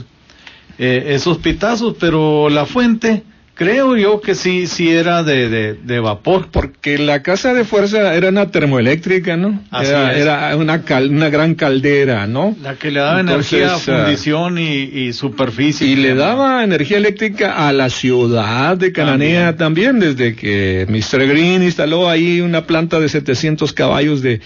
[0.79, 3.23] eh, esos pitazos, pero la fuente,
[3.57, 6.51] creo yo que sí, sí era de, de, de vapor.
[6.53, 9.61] Porque la casa de fuerza era una termoeléctrica, ¿no?
[9.73, 10.19] Así era, es.
[10.23, 12.55] era una, cal- una gran caldera, ¿no?
[12.63, 15.87] La que le daba Entonces, energía a ah, fundición y, y superficie.
[15.89, 21.27] Y le daba energía eléctrica a la ciudad de Cananea también, desde que Mr.
[21.27, 24.41] Green instaló ahí una planta de 700 caballos de,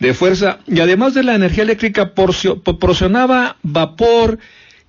[0.00, 0.58] de fuerza.
[0.66, 4.38] Y además de la energía eléctrica, porcio- proporcionaba vapor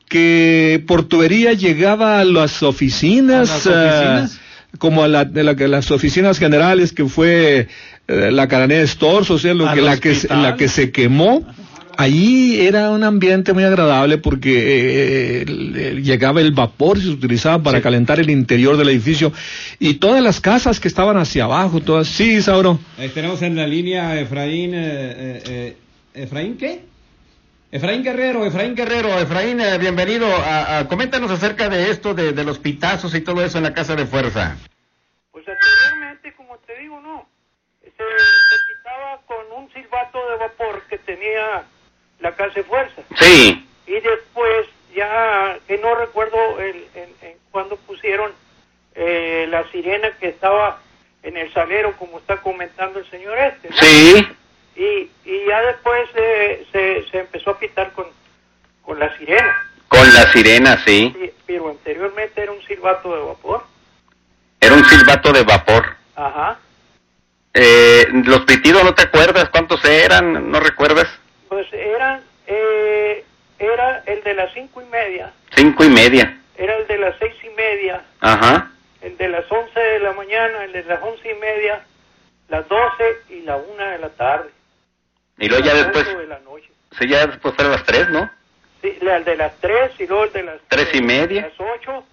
[0.10, 3.50] que por tubería llegaba a las oficinas.
[3.50, 4.36] ¿A las oficinas?
[4.36, 4.46] ah,
[4.78, 7.68] como a la, de la las oficinas generales que fue
[8.08, 10.44] eh, la Cananea Stores, o sea, lo que, la, que, se- hospital.
[10.44, 11.44] la que se quemó.
[11.98, 17.82] Allí era un ambiente muy agradable porque eh, llegaba el vapor y se utilizaba para
[17.82, 19.34] calentar el interior del edificio
[19.80, 22.80] y todas las casas que estaban hacia abajo, todas, sí, Sauro.
[22.98, 25.78] Ahí tenemos en la línea Efraín, eh, eh, eh,
[26.14, 26.84] ¿Efraín qué?
[27.72, 29.20] Efraín Guerrero, Efraín Guerrero.
[29.20, 30.26] Efraín, eh, bienvenido.
[30.28, 33.74] A, a- coméntanos acerca de esto, de, de los pitazos y todo eso en la
[33.74, 34.58] casa de fuerza.
[35.32, 37.28] Pues anteriormente, como te digo, no.
[37.84, 41.64] Se, se quitaba con un silbato de vapor que tenía
[42.20, 43.02] la casa de fuerza.
[43.20, 43.68] Sí.
[43.86, 48.32] Y después, ya que no recuerdo el, en, en cuándo pusieron
[48.96, 50.82] eh, la sirena que estaba
[51.22, 53.70] en el salero, como está comentando el señor este.
[53.70, 53.76] ¿no?
[53.78, 54.28] Sí.
[54.80, 58.06] Y, y ya después eh, se, se empezó a pitar con,
[58.82, 59.54] con la sirena.
[59.90, 61.14] Con la sirena, sí.
[61.20, 63.64] Sí, Pero anteriormente era un silbato de vapor.
[64.62, 65.96] Era un silbato de vapor.
[66.16, 66.60] Ajá.
[67.54, 70.50] Eh, los pitidos, ¿no te acuerdas cuántos eran?
[70.50, 71.08] ¿No recuerdas?
[71.50, 73.26] Pues eran, eh,
[73.58, 76.38] era el de las cinco y media, Cinco y media.
[76.56, 78.72] era el de las seis y media, Ajá.
[79.02, 81.84] el de las once de la mañana, el de las once y media,
[82.50, 84.52] las doce y la una de la tarde.
[85.40, 86.70] Y luego ya después, de la noche.
[87.00, 88.30] sí, ya después fueron las tres, ¿no?
[88.82, 91.42] Sí, el de las tres y luego el de las Tres y media.
[91.44, 92.06] las ocho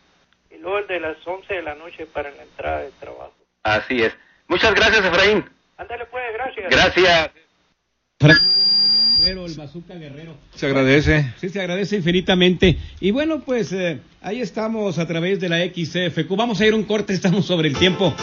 [0.51, 3.35] y luego el de las once de la noche para la entrada de trabajo.
[3.62, 4.12] Así es.
[4.49, 5.45] Muchas gracias, Efraín.
[5.77, 6.70] Ándale pues, gracias.
[6.70, 7.31] Gracias.
[9.18, 10.37] Guerrero, el Bazooka Guerrero.
[10.55, 11.33] Se agradece.
[11.41, 12.79] Sí, se agradece infinitamente.
[13.01, 16.37] Y bueno, pues eh, ahí estamos a través de la XFQ.
[16.37, 18.14] Vamos a ir un corte, estamos sobre el tiempo.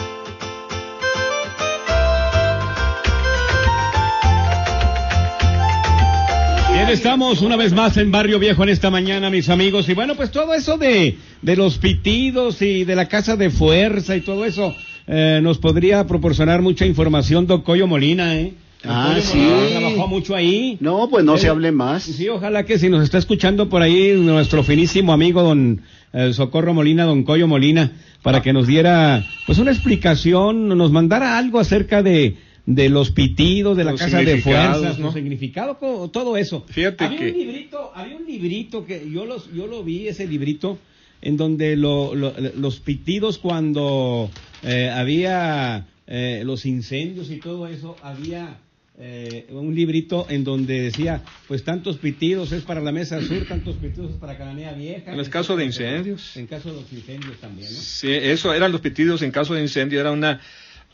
[6.84, 9.88] Bien, estamos una vez más en Barrio Viejo en esta mañana, mis amigos.
[9.88, 14.14] Y bueno, pues todo eso de, de los pitidos y de la casa de fuerza
[14.16, 14.74] y todo eso
[15.06, 18.52] eh, nos podría proporcionar mucha información Don Coyo Molina, ¿eh?
[18.84, 19.42] Ah, sí.
[19.70, 20.76] Trabajó mucho ahí.
[20.80, 22.02] No, pues no se Eh, hable más.
[22.02, 25.80] Sí, ojalá que si nos está escuchando por ahí nuestro finísimo amigo don
[26.12, 31.38] eh, Socorro Molina, don Coyo Molina, para que nos diera pues una explicación, nos mandara
[31.38, 32.36] algo acerca de
[32.66, 35.12] de los pitidos, de la Los casa de fuerzas, ¿no?
[35.12, 35.76] significado,
[36.10, 36.64] todo eso.
[36.68, 40.26] Fíjate había que- un librito, había un librito que yo los yo lo vi ese
[40.26, 40.78] librito
[41.20, 44.30] en donde lo- lo- los pitidos cuando
[44.62, 48.58] eh, había eh, los incendios y todo eso había
[48.98, 53.74] eh, un librito en donde decía, pues tantos pitidos es para la mesa sur, tantos
[53.76, 55.10] pitidos es para Cananea Vieja.
[55.10, 56.36] En los casos de incendios.
[56.36, 57.78] En caso de los incendios también, ¿no?
[57.80, 60.40] Sí, eso eran los pitidos en caso de incendio, era una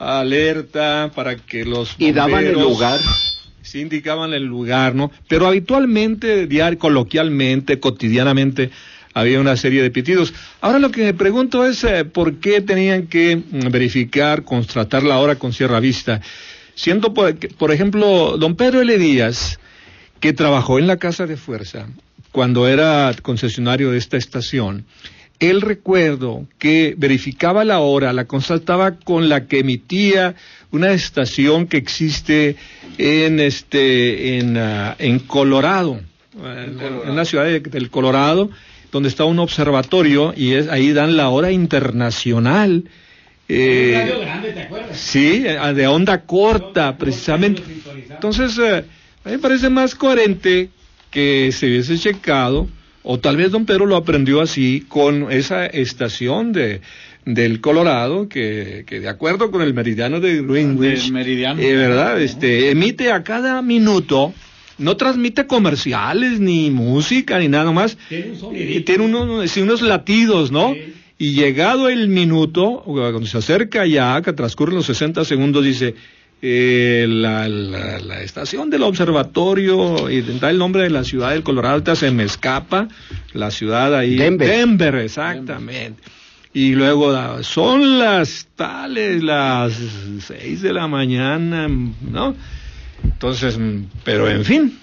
[0.00, 3.00] alerta para que los Y daban el bomberos- lugar.
[3.62, 5.12] Sí indicaban el lugar, ¿no?
[5.28, 8.70] Pero habitualmente, diario, coloquialmente, cotidianamente,
[9.14, 10.32] había una serie de pitidos.
[10.60, 15.18] Ahora lo que me pregunto es eh, por qué tenían que mm, verificar, constatar la
[15.18, 16.20] hora con Sierra Vista.
[16.74, 18.98] Siendo, por, por ejemplo, don Pedro L.
[18.98, 19.60] Díaz,
[20.20, 21.86] que trabajó en la Casa de Fuerza
[22.32, 24.84] cuando era concesionario de esta estación,
[25.40, 30.34] el recuerdo que verificaba la hora, la consultaba con la que emitía
[30.70, 32.56] una estación que existe
[32.98, 36.00] en este en, ah, en Colorado,
[36.36, 36.78] en,
[37.08, 38.50] en la ciudad de- del Colorado,
[38.92, 42.84] donde está un observatorio y es ahí dan la hora internacional.
[43.48, 44.12] eh,
[44.94, 47.62] Sí, eh, de onda corta, precisamente.
[48.10, 48.84] Entonces, eh,
[49.24, 50.68] a mí me parece más coherente
[51.10, 52.68] que se hubiese checado,
[53.02, 56.80] o tal vez don Pedro lo aprendió así, con esa estación de
[57.26, 61.60] del Colorado, que, que de acuerdo con el meridiano de Greenwich, Del meridiano.
[61.60, 62.20] eh, ¿verdad?
[62.20, 64.32] Este, emite a cada minuto,
[64.78, 67.98] no transmite comerciales, ni música, ni nada más.
[68.10, 70.74] Eh, tiene unos, sí, unos latidos, ¿no?
[71.18, 75.94] Y llegado el minuto, cuando se acerca ya, que transcurren los 60 segundos, dice,
[76.42, 81.42] eh, la, la- la estación del observatorio, y da el nombre de la ciudad del
[81.42, 82.88] Colorado, ahorita se me escapa,
[83.34, 84.16] la ciudad ahí.
[84.16, 84.94] Denver.
[84.96, 86.02] exactamente.
[86.52, 89.72] Y luego son las tales, las
[90.26, 92.34] 6 de la mañana, ¿no?
[93.04, 94.78] Entonces, mm, pero en fin.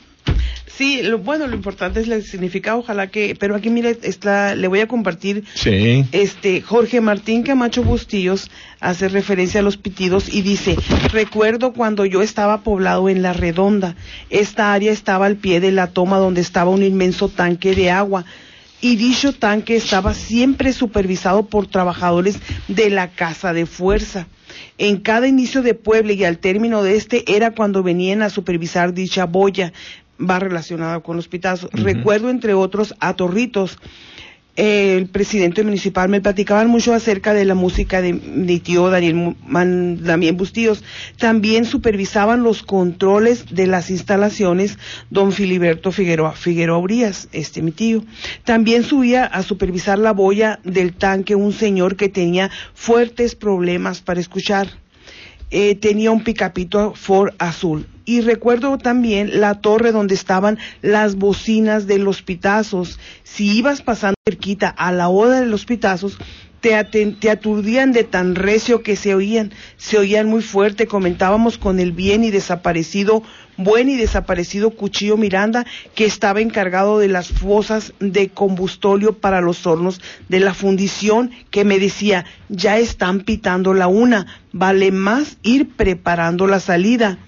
[0.68, 4.68] Sí, lo, bueno, lo importante es el significado, ojalá que, pero aquí mire, está, le
[4.68, 6.05] voy a compartir Sí.
[6.11, 10.76] este Jorge Martín Camacho Bustillos hace referencia a los pitidos y dice,
[11.11, 13.95] recuerdo cuando yo estaba poblado en La Redonda,
[14.30, 18.26] esta área estaba al pie de la toma donde estaba un inmenso tanque de agua
[18.82, 22.38] y dicho tanque estaba siempre supervisado por trabajadores
[22.68, 24.28] de la Casa de Fuerza.
[24.78, 28.93] En cada inicio de pueblo y al término de este era cuando venían a supervisar
[28.93, 29.74] dicha boya,
[30.20, 31.70] va relacionado con los pitazos.
[31.72, 33.78] Recuerdo entre otros a Torritos,
[34.59, 39.36] eh, el presidente municipal me platicaban mucho acerca de la música de mi tío Daniel
[39.45, 40.84] Man- Damián Bustíos.
[41.18, 44.80] También supervisaban los controles de las instalaciones
[45.11, 48.03] don Filiberto Figueroa, Figueroa Urias, este mi tío.
[48.45, 54.20] También subía a supervisar la boya del tanque un señor que tenía fuertes problemas para
[54.20, 54.70] escuchar
[55.51, 57.86] eh, tenía un picapito Ford azul.
[58.08, 63.01] Y recuerdo también la torre donde estaban las bocinas de los pitazos.
[63.24, 66.18] Si ibas pasando cerquita a la hora de los pitazos,
[66.62, 70.88] te, te aturdían de tan recio que se oían, se oían muy fuerte.
[70.88, 73.24] Comentábamos con el bien y desaparecido,
[73.58, 79.68] buen y desaparecido Cuchillo Miranda, que estaba encargado de las fosas de combustóleo para los
[79.68, 79.99] hornos
[80.30, 86.47] de la fundición, que me decía, ya están pitando la una, vale más ir preparando
[86.47, 87.20] la salida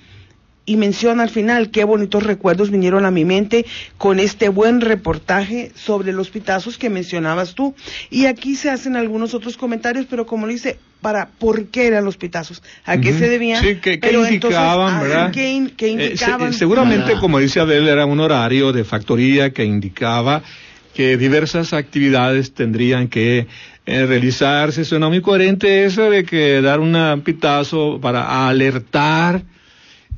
[0.70, 3.66] y menciona al final qué bonitos recuerdos vinieron a mi mente
[3.98, 7.74] con este buen reportaje sobre los pitazos que mencionabas tú.
[8.12, 12.06] Y aquí se hacen algunos otros comentarios, pero como lo dice, para por qué eran
[12.06, 13.64] los pitazos, a qué se debían.
[13.64, 15.32] Sí, que, que pero indicaban, ah, ¿verdad?
[15.32, 19.64] ¿Qué, in- qué Eh, se- seguramente, como dice Abel, era un horario de factoría que
[19.66, 20.44] indicaba
[20.94, 23.48] que diversas actividades tendrían que
[23.88, 24.86] eh, realizarse.
[24.86, 29.42] Suena muy coherente eso de que dar un pitazo para alertar,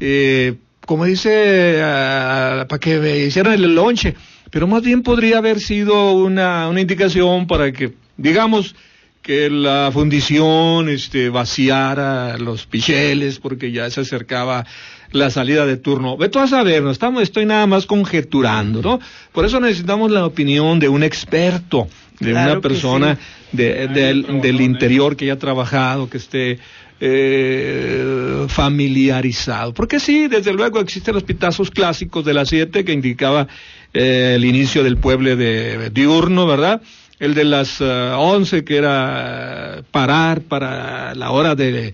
[0.01, 4.15] eh, como dice, ah, para que hicieran el lonche,
[4.49, 8.75] pero más bien podría haber sido una, una indicación para que, digamos,
[9.21, 14.65] que la fundición este, vaciara los picheles porque ya se acercaba
[15.11, 16.17] la salida de turno.
[16.17, 18.99] Ve a saber, no estamos, estoy nada más conjeturando, ¿no?
[19.31, 21.87] Por eso necesitamos la opinión de un experto,
[22.19, 23.57] de Claro una persona sí.
[23.57, 26.57] de- del, del interior que haya trabajado, que esté
[27.03, 29.73] eh, familiarizado.
[29.73, 33.47] Porque sí, desde luego existen los pitazos clásicos de las 7 que indicaba
[33.91, 36.83] eh, el inicio del pueblo de diurno, ¿verdad?
[37.19, 41.93] El de las eh, 11 que era parar para la hora de,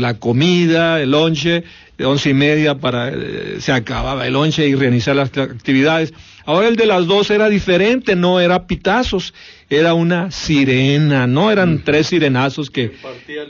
[0.00, 1.64] la comida, el lonche,
[1.98, 3.12] de once y media para
[3.58, 6.14] se acababa el lonche y reiniciar las actividades.
[6.46, 9.34] Ahora el de las 12 era diferente, no era pitazos,
[9.70, 12.90] era una sirena, no eran tres sirenazos que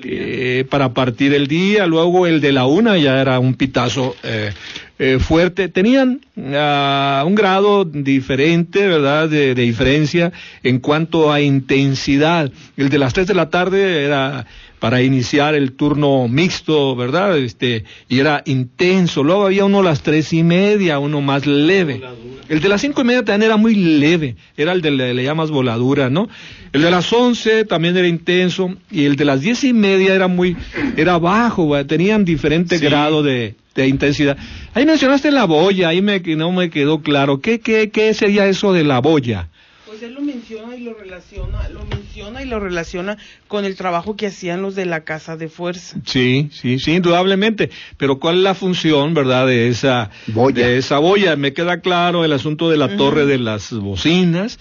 [0.05, 4.53] eh, para partir el día, luego el de la una ya era un pitazo eh,
[4.99, 6.21] eh, fuerte, tenían
[6.55, 10.31] ah, un grado diferente, ¿verdad?, de, de diferencia
[10.63, 12.53] en cuanto a intensidad.
[12.77, 14.47] El de las tres de la tarde era
[14.81, 17.39] para iniciar el turno mixto, ¿verdad?
[17.39, 19.23] Este, y era intenso.
[19.23, 22.01] Luego había uno a las tres y media, uno más leve.
[22.49, 25.23] El de las cinco y media también era muy leve, era el de le, le
[25.23, 26.29] llamas voladura, ¿no?
[26.73, 30.27] El de las once también era intenso y el de las diez y media era
[30.27, 30.57] muy,
[30.97, 34.37] era bajo, güey, tenían diferente grado de, de intensidad.
[34.75, 37.41] Ahí mencionaste la boya, ahí me, que no me quedó claro.
[37.41, 39.49] ¿Qué, qué, qué sería eso de la boya?
[39.87, 43.17] Pues él lo menciona y lo relaciona, lo menciona y lo relaciona
[43.49, 45.97] con el trabajo que hacían los de la casa de fuerza.
[46.05, 47.71] Sí, sí, sí, indudablemente.
[47.97, 50.67] Pero ¿cuál es la función, verdad, de esa boya?
[50.67, 51.37] De esa boya.
[51.37, 54.59] Me queda claro el asunto de la torre de las bocinas.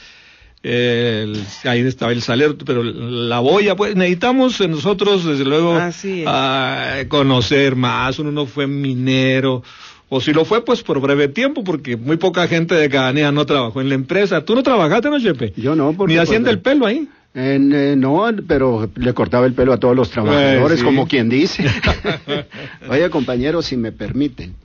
[0.62, 6.05] el- ahí estaba el salero, pero la boya, pues necesitamos nosotros, desde luego, es.
[6.28, 8.20] ah, conocer más.
[8.20, 9.64] Uno no fue minero,
[10.10, 13.45] o si lo fue, pues por breve tiempo, porque muy poca gente de Cananea no
[13.45, 14.43] trabajó en la empresa.
[14.43, 15.53] ¿Tú no trabajaste, no, Chepe?
[15.55, 16.14] Yo no, porque...
[16.14, 17.07] Ni haciendo pues, el pelo ahí.
[17.34, 20.86] En, eh, no, pero le cortaba el pelo a todos los trabajadores, sí.
[20.86, 21.65] como quien dice.
[22.89, 24.55] Oye, compañeros, si me permiten,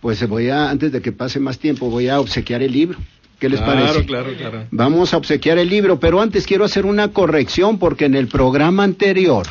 [0.00, 2.98] pues voy a, antes de que pase más tiempo, voy a obsequiar el libro.
[3.38, 4.06] ¿Qué les claro, parece?
[4.06, 8.14] Claro, claro, Vamos a obsequiar el libro, pero antes quiero hacer una corrección porque en
[8.14, 9.46] el programa anterior,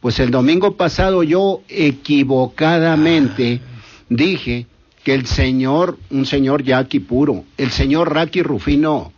[0.00, 3.60] pues el domingo pasado yo equivocadamente
[4.10, 4.66] dije
[5.02, 9.12] que el señor, un señor Jackie puro, el señor Raki Rufino,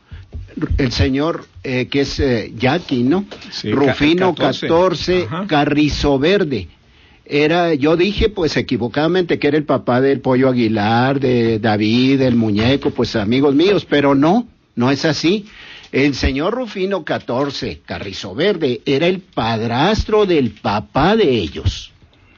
[0.79, 3.25] el señor eh, que es eh, Jackie, ¿no?
[3.51, 4.67] Sí, Rufino ca- 14.
[4.69, 5.47] 14, Ajá.
[5.47, 6.69] Carrizo Verde.
[7.25, 12.35] Era, yo dije pues equivocadamente que era el papá del Pollo Aguilar, de David, el
[12.35, 15.47] muñeco, pues amigos míos, pero no, no es así.
[15.93, 21.91] El señor Rufino 14, Carrizo Verde, era el padrastro del papá de ellos.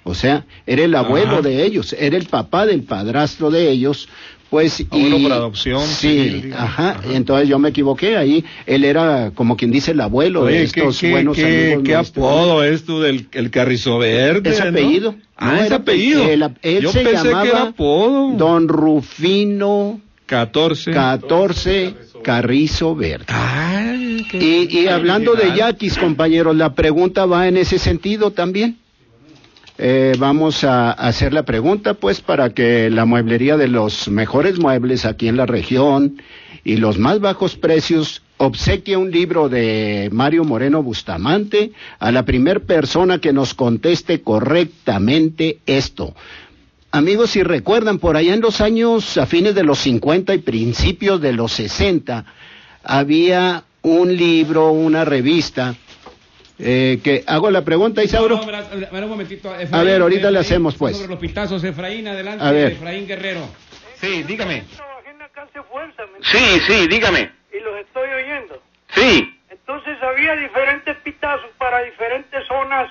[0.07, 1.43] O sea, era el abuelo Ajá.
[1.43, 4.07] de ellos, era el papá del padrastro de ellos,
[4.55, 9.57] pues Abuelo y por adopción, Sí, ajá, entonces yo me equivoqué ahí, él era como
[9.57, 13.01] quien dice el abuelo de Oye, estos qué, buenos qué, amigos qué apodo es tú
[13.01, 14.51] del el carrizo verde.
[14.51, 14.69] Es ¿no?
[14.69, 15.15] apellido.
[15.37, 16.23] Ah, No, es era apellido.
[16.31, 18.37] Él, él Yo se pensé llamaba que era apodo.
[18.37, 20.93] Don Rufino 14.
[20.93, 23.25] 14 Carrizo Verde.
[23.29, 24.39] Ay, qué-
[24.71, 28.79] Y, y hablando de yaquis, compañeros, la pregunta va en ese sentido también.
[29.77, 35.05] Eh, vamos a hacer la pregunta, pues, para que la mueblería de los mejores muebles
[35.05, 36.22] aquí en la región
[36.62, 42.62] y los más bajos precios obsequie un libro de Mario Moreno Bustamante a la primer
[42.62, 46.14] persona que nos conteste correctamente esto.
[46.93, 51.20] Amigos, si recuerdan, por allá en los años, a fines de los 50 y principios
[51.20, 52.25] de los 60,
[52.85, 55.75] había un libro, una revista,
[56.59, 58.37] eh, que hago la pregunta, Isauro.
[58.37, 59.51] No, no, verá- verá un momentito.
[59.73, 60.97] A ver, ahorita le hacemos, pues.
[60.97, 62.73] Sobre los pitazos, Efraín, adelante, A ver.
[62.73, 63.49] Efraín Guerrero.
[64.01, 64.65] Sí, dígame.
[64.77, 67.31] Trabajé en la casa de fuerza, ¿me Sí, sí, dígame.
[67.53, 68.63] y los estoy oyendo.
[68.95, 69.31] Sí.
[69.51, 72.91] Entonces había diferentes pitazos para diferentes zonas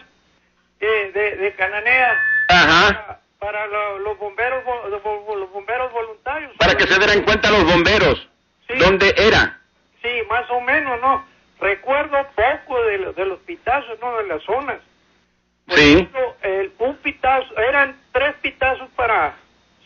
[0.80, 2.18] eh, de, de Cananea,
[2.50, 2.88] Ajá.
[2.88, 6.52] para, para lo- los bomberos los bomberos voluntarios.
[6.58, 8.28] Para que se dieran cuenta los bomberos.
[8.68, 8.74] Sí.
[8.80, 9.60] ¿Dónde era?
[10.02, 11.26] Sí, más o menos, ¿no?
[11.64, 14.18] Recuerdo poco de, de los pitazos, ¿no?
[14.18, 14.80] De las zonas.
[15.66, 15.94] Por Sí.
[15.94, 19.36] ejemplo, el, un pitazo, eran tres pitazos para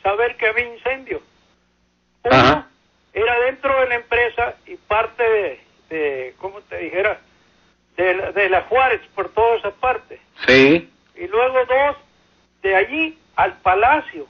[0.02, 1.22] saber que había incendio.
[2.24, 2.68] Uno Ajá.
[3.14, 5.60] era dentro de la empresa y parte de,
[5.90, 7.20] de ¿cómo te dijera?
[7.96, 10.20] De, la- de la Juárez, por toda esa parte.
[10.48, 10.90] Sí.
[11.16, 11.98] Y luego dos,
[12.64, 14.26] de allí al palacio.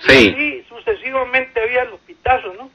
[0.00, 0.28] Sí.
[0.36, 2.70] Y sucesivamente había los pitazos, ¿no?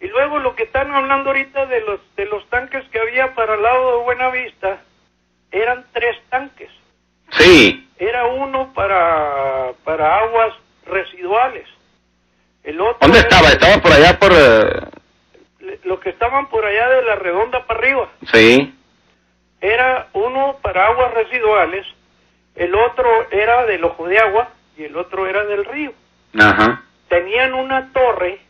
[0.00, 3.54] Y luego lo que están hablando ahorita de los de los tanques que había para
[3.54, 4.80] el lado de Buenavista,
[5.50, 6.70] eran tres tanques.
[7.30, 7.88] Sí.
[7.98, 10.52] Era uno para, para aguas
[10.86, 11.66] residuales.
[12.62, 13.48] El otro ¿Dónde era- estaba?
[13.48, 14.32] Estaba por allá por...
[14.32, 18.08] eh, Los que estaban por allá de la redonda para arriba.
[18.32, 18.74] Sí.
[19.60, 21.86] Era uno para aguas residuales,
[22.54, 25.92] el otro era del ojo de agua y el otro era del río.
[26.38, 26.82] Ajá.
[27.08, 28.40] tenían una torre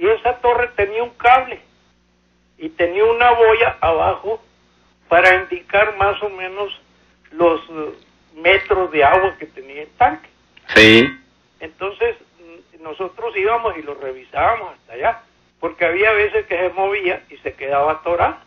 [0.00, 1.60] y esa torre tenía un cable
[2.56, 4.42] y tenía una boya abajo
[5.08, 6.80] para indicar más o menos
[7.32, 7.92] los eh,
[8.36, 10.28] metros de agua que tenía el tanque.
[10.74, 11.06] Sí.
[11.60, 15.22] Entonces mm, nosotros íbamos y lo revisábamos hasta allá,
[15.60, 18.42] porque había veces que se movía y se quedaba atorada.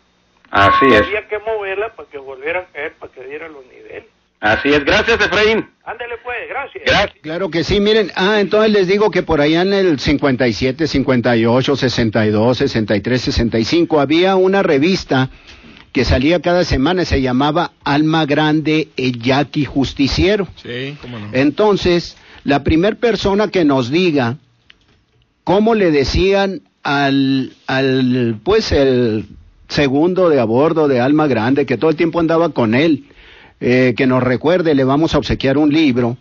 [0.50, 1.02] Así es.
[1.02, 4.06] Había que moverla para que volviera a caer, para que diera los niveles.
[4.44, 4.84] Así es.
[4.84, 5.66] Gracias, Efraín.
[5.84, 6.84] Ándale pues, gracias.
[6.86, 7.20] Gracias.
[7.22, 11.76] Claro que sí, miren, ah, entonces les digo que por allá en el 57, 58,
[11.76, 15.30] 62, 63, 65 había una revista
[15.92, 20.46] que salía cada semana, se llamaba Alma Grande el Jackie Justiciero.
[20.62, 21.28] Sí, cómo no.
[21.32, 24.36] Entonces, la primer persona que nos diga
[25.44, 29.24] cómo le decían al, al, pues el
[29.68, 33.04] segundo de a bordo de Alma Grande, que todo el tiempo andaba con él,
[33.60, 36.16] eh, que nos recuerde, le vamos a obsequiar un libro.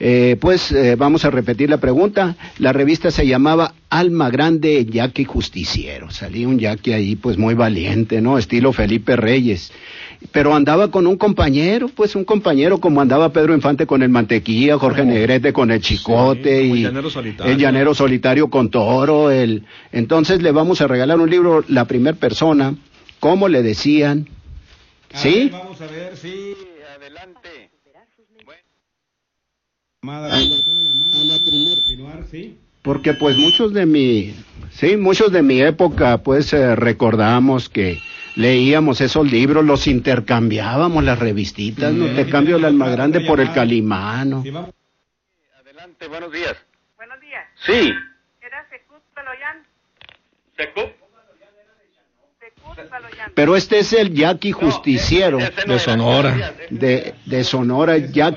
[0.00, 2.36] Eh, pues eh, vamos a repetir la pregunta.
[2.58, 6.10] La revista se llamaba Alma Grande Jackie Justiciero.
[6.10, 8.38] Salía un Jackie ahí, pues muy valiente, ¿no?
[8.38, 9.72] Estilo Felipe Reyes.
[10.32, 14.78] Pero andaba con un compañero, pues un compañero como andaba Pedro Infante con el Mantequilla,
[14.78, 17.52] Jorge Negrete con el Chicote el y Llanero Solitario.
[17.52, 19.30] el Llanero Solitario con Toro.
[19.30, 19.64] El...
[19.92, 22.74] Entonces le vamos a regalar un libro, la primer persona,
[23.20, 24.28] ¿cómo le decían?
[25.12, 25.44] A ¿Sí?
[25.44, 26.54] ver, vamos a ver, sí.
[26.96, 27.70] Adelante.
[30.02, 32.58] Llamada, continuar, sí.
[32.82, 34.34] Porque pues muchos de mi,
[34.70, 38.00] sí, muchos de mi época pues eh, recordamos que
[38.36, 43.52] leíamos esos libros, los intercambiábamos las revistitas, no te cambio el alma grande por el
[43.52, 44.44] calimano.
[45.58, 46.56] Adelante, buenos días.
[46.96, 47.44] Buenos días.
[47.66, 47.90] Sí.
[48.40, 49.66] ¿Era Secut Paloyán?
[50.56, 50.97] ¿Secup?
[53.34, 56.54] Pero este es el yaqui justiciero De Sonora.
[56.70, 58.34] de, de Sonora, ya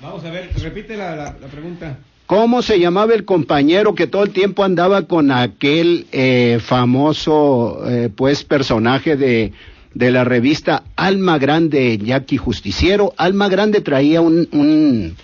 [0.00, 1.98] Vamos a ver, repite la, la- la pregunta.
[2.26, 8.10] ¿Cómo se llamaba el compañero que todo el tiempo andaba con aquel eh, famoso, eh,
[8.14, 9.52] pues, personaje de,
[9.94, 13.14] de la revista Alma Grande, Jackie Justiciero?
[13.16, 15.16] Alma Grande traía un, un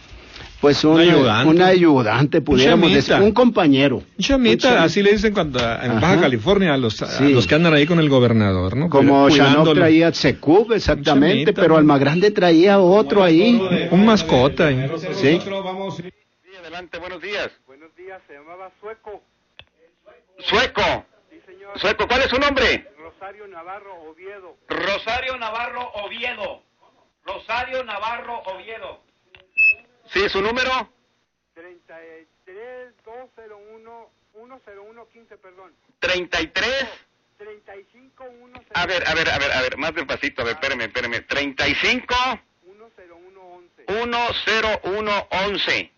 [0.63, 1.51] pues, un, Un ayudante.
[1.51, 3.13] un ayudante, pudiéramos chamita.
[3.15, 4.03] decir, un compañero.
[4.19, 6.01] Chamita, así le dicen cuando en Ajá.
[6.01, 7.33] Baja California a los, a Sí.
[7.35, 8.89] los que andan ahí con el gobernador, ¿no?
[8.89, 11.79] Como Chanok traía Secub, exactamente, chamita, pero ¿no?
[11.81, 13.61] Alma Grande traía otro ahí.
[13.91, 14.69] Un mascota.
[14.69, 14.89] ahí.
[15.13, 15.39] Sí.
[15.47, 16.01] vamos.
[16.61, 17.51] Adelante, buenos días.
[17.67, 19.21] Buenos días, se llamaba Sueco.
[20.39, 21.05] Sueco.
[21.77, 22.87] Sueco, ¿cuál es su nombre?
[22.99, 24.57] Rosario Navarro Oviedo.
[24.69, 26.63] Rosario Navarro Oviedo.
[27.27, 29.01] Rosario Navarro Oviedo.
[30.13, 30.89] Sí, su número.
[31.55, 35.73] 33 201 101 15, perdón.
[36.01, 36.89] 33.
[37.39, 40.83] 35 10 A ver, a ver, a ver, a ver, más despacito, a ver, espérame,
[40.83, 41.27] espérame.
[41.27, 42.15] 35
[43.87, 45.93] 10111.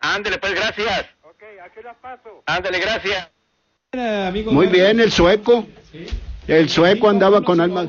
[0.00, 1.06] Ándele, pues, gracias.
[1.22, 2.42] Ok, ¿a qué hora paso?
[2.46, 3.30] Ándele, gracias.
[4.50, 5.66] Muy bien, el sueco.
[6.46, 7.88] El sueco andaba con Alma.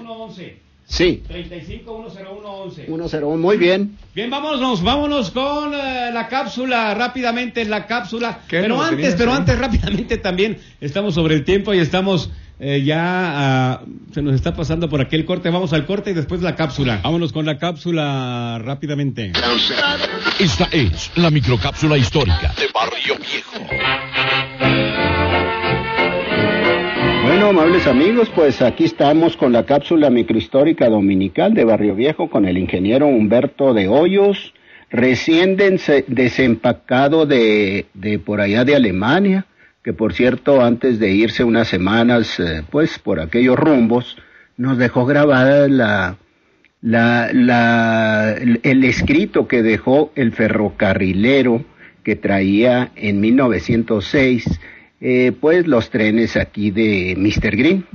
[0.93, 2.85] Sí, 35-101-11.
[2.85, 3.97] 101, muy bien.
[4.13, 8.41] Bien, vámonos, vámonos con eh, la cápsula, rápidamente la cápsula.
[8.47, 9.37] ¿Qué Pero antes, tenías pero ahí?
[9.37, 12.29] antes, rápidamente también, estamos sobre el tiempo y estamos
[12.59, 13.81] eh, ya, ah,
[14.13, 15.49] se nos está pasando por aquel corte.
[15.49, 16.99] Vamos al corte y después la cápsula.
[17.03, 19.31] Vámonos con la cápsula rápidamente.
[20.39, 24.52] Esta es la microcápsula histórica de Barrio Viejo.
[27.23, 32.45] Bueno, amables amigos, pues aquí estamos con la cápsula microhistórica dominical de Barrio Viejo con
[32.45, 34.53] el ingeniero Humberto de Hoyos,
[34.91, 39.45] recién desempacado de, de por allá de Alemania,
[39.83, 44.17] que por cierto antes de irse unas semanas eh, pues por aquellos rumbos,
[44.57, 46.17] nos dejó grabada la,
[46.81, 51.63] la, la, el escrito que dejó el ferrocarrilero
[52.03, 54.59] que traía en 1906
[55.05, 57.57] eh, pues los trenes aquí de Mr.
[57.57, 57.85] Green.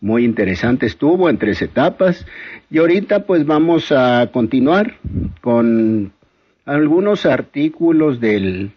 [0.00, 2.24] Muy interesante estuvo en tres etapas.
[2.70, 4.94] Y ahorita pues vamos a continuar
[5.40, 6.12] con
[6.64, 8.70] algunos artículos del,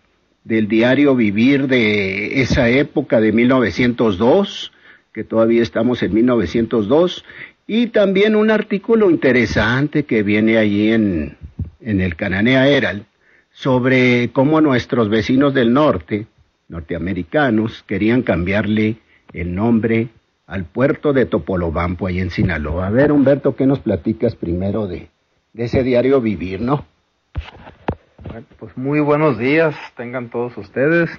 [0.44, 4.72] del diario Vivir de esa época de 1902,
[5.14, 7.24] que todavía estamos en 1902,
[7.68, 11.38] y también un artículo interesante que viene allí en,
[11.82, 13.04] en el Cananea Herald
[13.52, 16.26] sobre cómo nuestros vecinos del norte,
[16.68, 18.98] norteamericanos, querían cambiarle
[19.34, 20.10] el nombre
[20.48, 22.88] al puerto de Topolobampo, ahí en Sinaloa.
[22.88, 25.10] A ver, Humberto, ¿qué nos platicas primero de,
[25.54, 26.86] de ese diario Vivir, no?
[28.60, 31.10] Pues muy buenos días, tengan todos ustedes.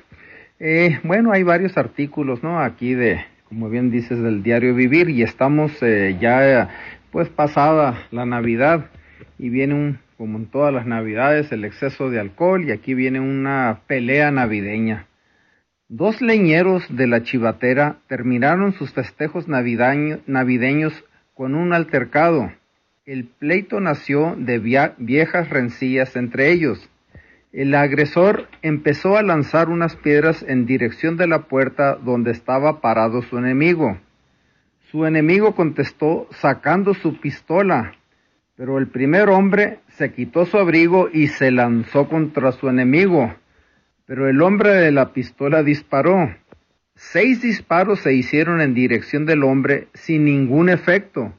[0.59, 2.61] Eh, bueno, hay varios artículos, ¿no?
[2.61, 6.70] Aquí de, como bien dices, del diario Vivir y estamos eh, ya,
[7.11, 8.86] pues pasada la Navidad
[9.38, 13.20] y viene un, como en todas las Navidades, el exceso de alcohol y aquí viene
[13.20, 15.07] una pelea navideña.
[15.89, 22.51] Dos leñeros de la chivatera terminaron sus festejos navideños con un altercado.
[23.05, 24.59] El pleito nació de
[24.99, 26.91] viejas rencillas entre ellos.
[27.53, 33.22] El agresor empezó a lanzar unas piedras en dirección de la puerta donde estaba parado
[33.22, 33.97] su enemigo.
[34.91, 37.95] Su enemigo contestó sacando su pistola,
[38.57, 43.32] pero el primer hombre se quitó su abrigo y se lanzó contra su enemigo.
[44.07, 46.34] Pero el hombre de la pistola disparó.
[46.94, 51.34] Seis disparos se hicieron en dirección del hombre sin ningún efecto,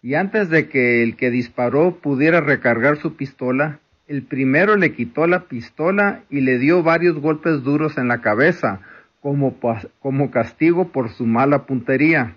[0.00, 5.26] y antes de que el que disparó pudiera recargar su pistola, el primero le quitó
[5.26, 8.80] la pistola y le dio varios golpes duros en la cabeza,
[9.20, 9.58] como,
[10.00, 12.36] como castigo por su mala puntería.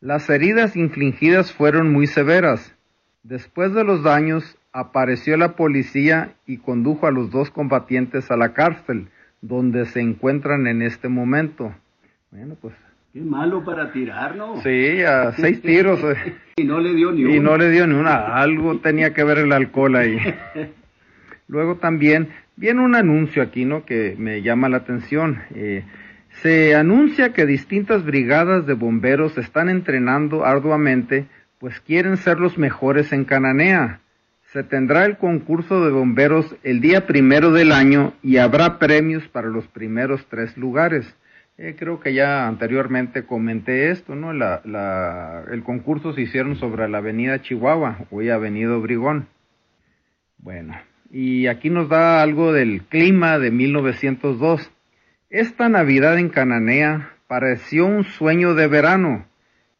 [0.00, 2.74] Las heridas infligidas fueron muy severas.
[3.22, 8.52] Después de los daños, apareció la policía y condujo a los dos combatientes a la
[8.52, 9.08] cárcel,
[9.40, 11.74] donde se encuentran en este momento.
[12.30, 12.74] Bueno, pues
[13.12, 14.60] Qué malo para tirar, ¿no?
[14.62, 16.00] sí, a seis tiros.
[16.56, 17.50] Y no le dio ni Y uno.
[17.52, 18.36] no le dio ni una.
[18.36, 20.16] Algo tenía que ver el alcohol ahí.
[21.48, 23.84] Luego también viene un anuncio aquí, ¿no?
[23.84, 25.40] Que me llama la atención.
[25.56, 25.82] Eh,
[26.42, 31.26] se anuncia que distintas brigadas de bomberos están entrenando arduamente,
[31.58, 33.98] pues quieren ser los mejores en Cananea.
[34.52, 39.46] Se tendrá el concurso de bomberos el día primero del año y habrá premios para
[39.46, 41.06] los primeros tres lugares.
[41.56, 44.32] Eh, creo que ya anteriormente comenté esto, ¿no?
[44.32, 49.28] La, el concurso se hicieron sobre la avenida Chihuahua, hoy avenida Obregón.
[50.38, 50.74] Bueno,
[51.12, 54.68] y aquí nos da algo del clima de 1902.
[55.28, 59.26] Esta Navidad en Cananea pareció un sueño de verano.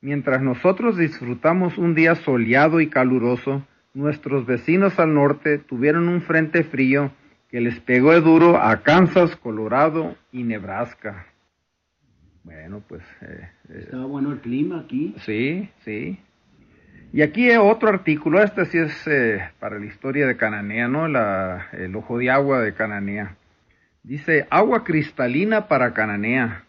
[0.01, 6.63] Mientras nosotros disfrutamos un día soleado y caluroso, nuestros vecinos al norte tuvieron un frente
[6.63, 7.13] frío
[7.51, 11.27] que les pegó de duro a Kansas, Colorado y Nebraska.
[12.45, 13.03] Bueno, pues...
[13.23, 15.15] Eh, Estaba bueno el clima aquí.
[15.19, 16.19] Sí, sí.
[17.13, 21.09] Y aquí otro artículo, este sí es eh, para la historia de Cananea, ¿no?
[21.09, 23.37] La, el ojo de agua de Cananea.
[24.05, 26.65] Dice, agua cristalina para Cananea.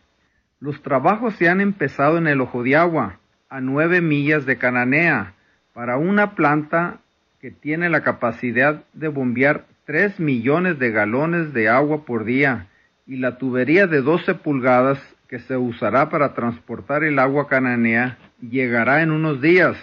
[0.59, 3.19] Los trabajos se han empezado en el ojo de agua,
[3.49, 5.33] a nueve millas de Cananea,
[5.73, 6.99] para una planta
[7.41, 12.67] que tiene la capacidad de bombear tres millones de galones de agua por día
[13.07, 19.01] y la tubería de 12 pulgadas que se usará para transportar el agua cananea llegará
[19.01, 19.75] en unos días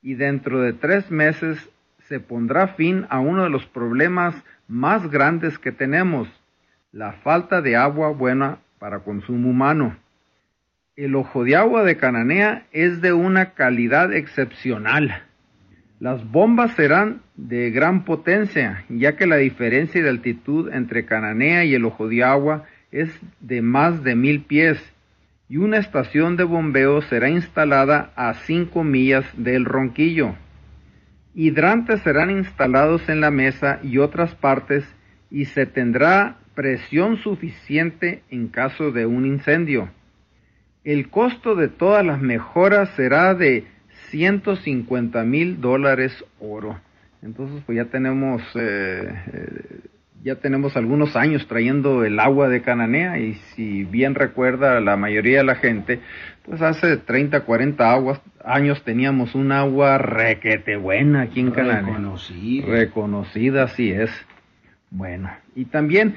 [0.00, 1.68] y dentro de tres meses
[2.08, 4.34] se pondrá fin a uno de los problemas
[4.66, 6.28] más grandes que tenemos,
[6.92, 9.96] la falta de agua buena para consumo humano.
[10.94, 15.25] El ojo de agua de Cananea es de una calidad excepcional.
[15.98, 21.74] Las bombas serán de gran potencia, ya que la diferencia de altitud entre Cananea y
[21.74, 23.08] el ojo de agua es
[23.40, 24.78] de más de mil pies
[25.48, 30.34] y una estación de bombeo será instalada a cinco millas del ronquillo.
[31.34, 34.84] Hidrantes serán instalados en la mesa y otras partes
[35.30, 39.90] y se tendrá presión suficiente en caso de un incendio.
[40.84, 43.66] El costo de todas las mejoras será de
[44.10, 46.78] 150 mil dólares oro.
[47.22, 49.80] Entonces, pues ya tenemos eh, eh,
[50.26, 55.38] ya tenemos algunos años trayendo el agua de Cananea y si bien recuerda la mayoría
[55.38, 56.00] de la gente,
[56.44, 61.82] pues hace 30, 40 aguas, años teníamos un agua requete buena aquí en Cananea.
[61.82, 62.66] Reconocida.
[62.66, 64.10] Reconocida, así es.
[64.90, 66.16] Bueno, y también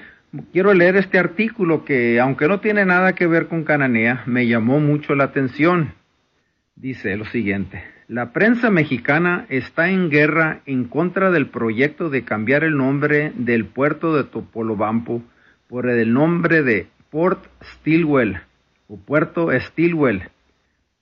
[0.52, 4.80] quiero leer este artículo que, aunque no tiene nada que ver con Cananea, me llamó
[4.80, 5.94] mucho la atención.
[6.80, 7.84] Dice lo siguiente.
[8.08, 13.66] La prensa mexicana está en guerra en contra del proyecto de cambiar el nombre del
[13.66, 15.22] puerto de Topolobampo
[15.68, 18.40] por el nombre de Port Stilwell
[18.88, 20.24] o Puerto Stilwell.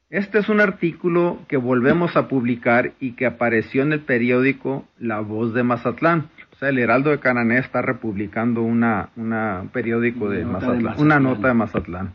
[0.09, 5.19] Este es un artículo que volvemos a publicar y que apareció en el periódico La
[5.19, 6.29] Voz de Mazatlán.
[6.53, 11.05] O sea, el Heraldo de Canané está republicando una, una periódico Una Mazatlán, de Mazatlán.
[11.05, 12.13] una nota de Mazatlán.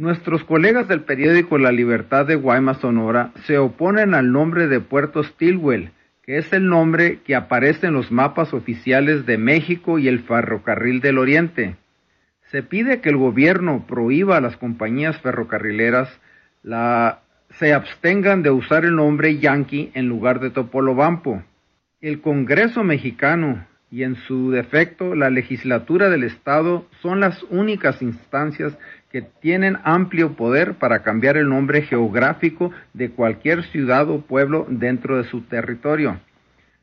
[0.00, 5.22] Nuestros colegas del periódico La Libertad de Guaymas, Sonora, se oponen al nombre de Puerto
[5.22, 5.90] Stilwell,
[6.22, 11.02] que es el nombre que aparece en los mapas oficiales de México y el Ferrocarril
[11.02, 11.76] del Oriente.
[12.50, 16.08] Se pide que el gobierno prohíba a las compañías ferrocarrileras
[17.50, 21.42] se abstengan de usar el nombre Yankee en lugar de Topolobampo.
[22.00, 28.78] El Congreso mexicano y en su defecto la legislatura del Estado son las únicas instancias
[29.10, 35.16] que tienen amplio poder para cambiar el nombre geográfico de cualquier ciudad o pueblo dentro
[35.16, 36.20] de su territorio.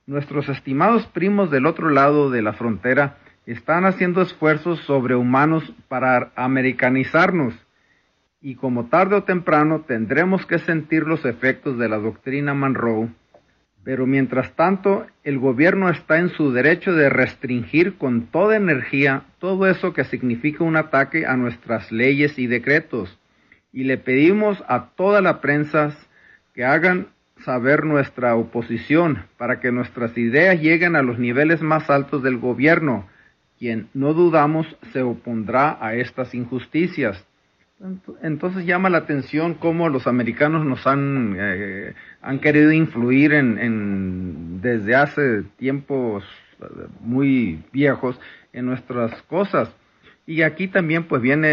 [0.06, 7.54] Nuestros estimados primos del otro lado de la frontera están haciendo esfuerzos sobrehumanos para americanizarnos
[8.42, 13.10] y como tarde o temprano tendremos que sentir los efectos de la doctrina Monroe
[13.88, 19.66] pero mientras tanto, el gobierno está en su derecho de restringir con toda energía todo
[19.66, 23.18] eso que significa un ataque a nuestras leyes y decretos.
[23.72, 25.98] Y le pedimos a toda la prensa
[26.54, 27.08] que hagan
[27.46, 33.08] saber nuestra oposición para que nuestras ideas lleguen a los niveles más altos del gobierno,
[33.58, 37.26] quien no dudamos se opondrá a estas injusticias.
[38.24, 44.96] Entonces llama la atención cómo los americanos nos han, eh, han querido influir en, desde
[44.96, 46.24] hace tiempos
[46.60, 46.66] eh,
[47.02, 48.20] muy viejos
[48.52, 49.70] en nuestras cosas.
[50.26, 51.50] Y aquí también pues viene,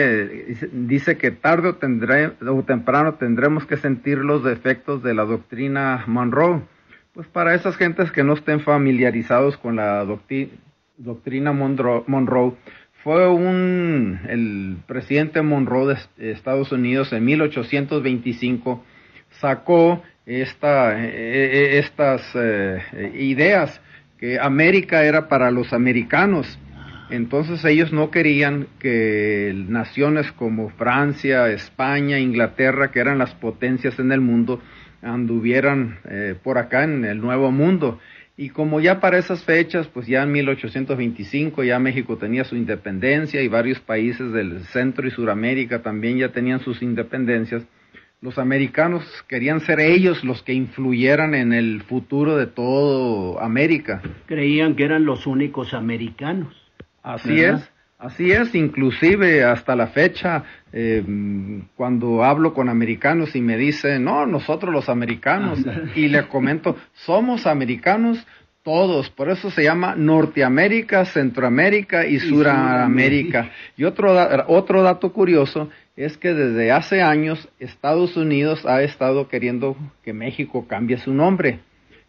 [0.72, 6.62] dice que tarde o, temprano tendremos que sentir los efectos de la doctrina Monroe.
[7.12, 10.04] Pues para esas gentes que no estén familiarizados con la
[10.96, 12.54] doctrina Monroe, Monroe
[13.04, 18.82] fue un el presidente Monroe de Estados Unidos en 1825
[19.40, 23.78] sacó esta, eh, estas eh, ideas
[24.18, 26.58] que América era para los americanos.
[27.10, 34.12] Entonces ellos no querían que naciones como Francia, España, Inglaterra, que eran las potencias en
[34.12, 34.62] el mundo,
[35.02, 38.00] anduvieran eh, por acá en el Nuevo Mundo.
[38.36, 43.40] Y como ya para esas fechas, pues ya en 1825 ya México tenía su independencia
[43.42, 47.62] y varios países del Centro y Suramérica también ya tenían sus independencias,
[48.20, 54.00] los americanos querían ser ellos los que influyeran en el futuro de todo América.
[54.26, 56.54] Creían que eran los únicos americanos.
[57.02, 57.60] Así ¿verdad?
[57.60, 57.73] es,
[58.04, 61.02] así es, inclusive hasta la fecha, eh,
[61.74, 65.60] cuando hablo con americanos y me dicen, no, nosotros los americanos,
[65.94, 68.24] y le comento, somos americanos
[68.62, 73.50] todos, por eso se llama Norteamérica, Centroamérica y, Suramérica.
[73.76, 74.16] Y otro,
[74.48, 80.66] otro dato curioso es que desde hace años Estados Unidos ha estado queriendo que México
[80.66, 81.60] cambie su nombre.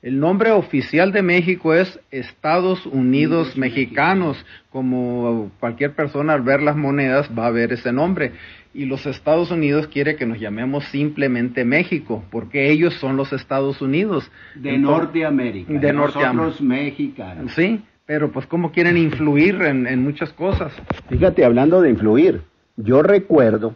[0.05, 4.37] El nombre oficial de México es Estados Unidos Mexicanos.
[4.69, 8.33] Como cualquier persona al ver las monedas va a ver ese nombre.
[8.71, 13.81] Y los Estados Unidos quiere que nos llamemos simplemente México, porque ellos son los Estados
[13.81, 14.29] Unidos.
[14.53, 15.73] De Entonces- Norteamérica.
[15.73, 16.63] De nosotros Norteamérica.
[16.63, 17.51] mexicanos.
[17.53, 20.71] Sí, pero pues cómo quieren influir en, en muchas cosas.
[21.09, 22.43] Fíjate, hablando de influir,
[22.77, 23.75] yo recuerdo,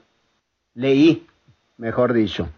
[0.76, 1.26] leí,
[1.80, 2.51] mejor dicho,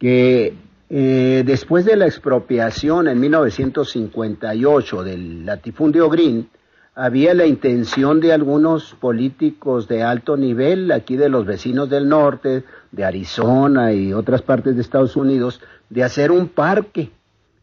[0.00, 0.54] que
[0.90, 6.48] eh, después de la expropiación en 1958 del latifundio Green,
[6.94, 12.64] había la intención de algunos políticos de alto nivel, aquí de los vecinos del norte,
[12.92, 17.10] de Arizona y otras partes de Estados Unidos, de hacer un parque.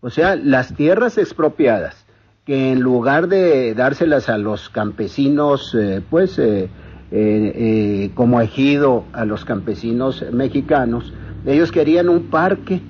[0.01, 2.05] O sea, las tierras expropiadas,
[2.45, 6.69] que en lugar de dárselas a los campesinos, eh, pues eh,
[7.13, 11.11] eh, eh, como ejido a los campesinos mexicanos,
[11.45, 12.81] ellos querían un parque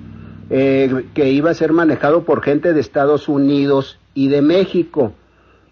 [0.52, 5.14] eh, que iba a ser manejado por gente de Estados Unidos y de México.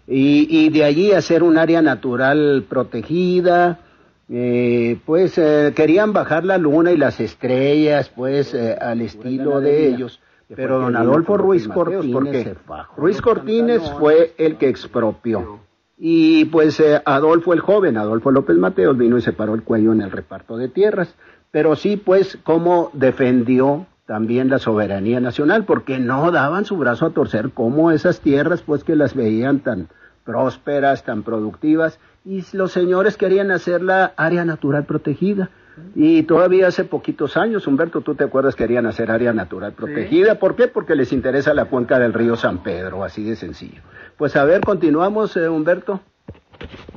[0.07, 3.79] Y, y de allí hacer un área natural protegida,
[4.27, 9.87] eh, pues eh, querían bajar la luna y las estrellas, pues eh, al estilo de
[9.87, 10.19] ellos.
[10.53, 12.57] Pero don Adolfo Ruiz Cortines,
[12.97, 15.59] Ruiz Cortines fue el que expropió.
[15.97, 19.93] Y pues eh, Adolfo el joven, Adolfo López Mateos, vino y se paró el cuello
[19.93, 21.13] en el reparto de tierras.
[21.51, 27.11] Pero sí, pues, cómo defendió también la soberanía nacional, porque no daban su brazo a
[27.11, 29.87] torcer como esas tierras, pues que las veían tan
[30.25, 35.49] prósperas, tan productivas, y los señores querían hacer la área natural protegida.
[35.95, 40.35] Y todavía hace poquitos años, Humberto, tú te acuerdas, querían hacer área natural protegida.
[40.39, 40.67] ¿Por qué?
[40.67, 43.81] Porque les interesa la cuenca del río San Pedro, así de sencillo.
[44.17, 46.01] Pues a ver, continuamos, eh, Humberto.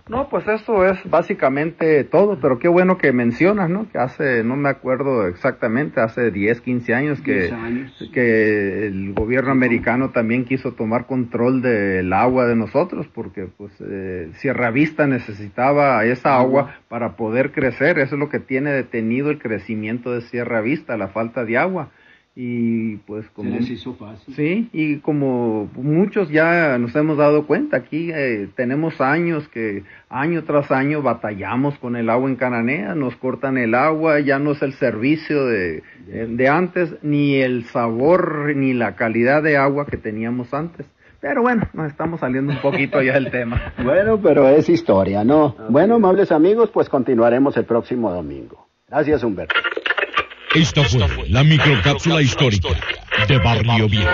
[0.07, 3.89] No, pues eso es básicamente todo, pero qué bueno que mencionas, ¿no?
[3.91, 8.11] Que hace, no me acuerdo exactamente, hace 10, 15 años que, 10 años.
[8.13, 14.31] que el gobierno americano también quiso tomar control del agua de nosotros, porque pues eh,
[14.35, 19.39] Sierra Vista necesitaba esa agua para poder crecer, eso es lo que tiene detenido el
[19.39, 21.89] crecimiento de Sierra Vista, la falta de agua.
[22.37, 23.51] Y pues como...
[23.51, 24.35] Se les hizo fácil.
[24.35, 30.43] Sí, y como muchos ya nos hemos dado cuenta, aquí eh, tenemos años que año
[30.43, 34.63] tras año batallamos con el agua en Cananea, nos cortan el agua, ya no es
[34.63, 39.97] el servicio de, de, de antes, ni el sabor, ni la calidad de agua que
[39.97, 40.87] teníamos antes.
[41.25, 43.73] Pero bueno, nos estamos saliendo un poquito ya del tema.
[43.83, 45.57] Bueno, pero es historia, ¿no?
[45.71, 48.67] Bueno, amables amigos, pues continuaremos el próximo domingo.
[48.89, 49.55] Gracias, Humberto.
[50.55, 52.69] Esta fue la microcápsula histórica
[53.27, 54.09] de Barrio Viejo.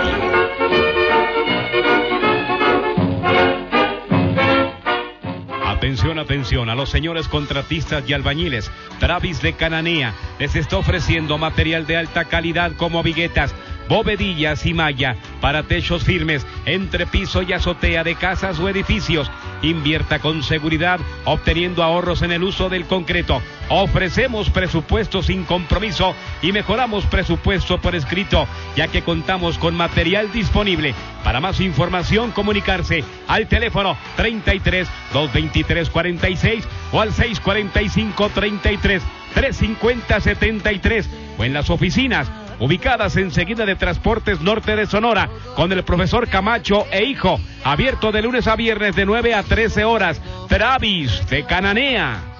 [5.67, 8.71] Atención, atención a los señores contratistas y albañiles.
[8.99, 13.53] Travis de Cananea les está ofreciendo material de alta calidad como viguetas,
[13.87, 19.29] bovedillas y malla para techos firmes, entre piso y azotea de casas o edificios.
[19.61, 23.41] Invierta con seguridad, obteniendo ahorros en el uso del concreto.
[23.69, 30.95] Ofrecemos presupuesto sin compromiso y mejoramos presupuesto por escrito, ya que contamos con material disponible.
[31.23, 41.09] Para más información, comunicarse al teléfono 33 223 46 o al 645 33 350 73
[41.37, 42.29] o en las oficinas
[42.61, 48.21] ubicadas enseguida de Transportes Norte de Sonora, con el profesor Camacho e hijo, abierto de
[48.21, 50.21] lunes a viernes de 9 a 13 horas.
[50.47, 52.31] Travis de Cananea.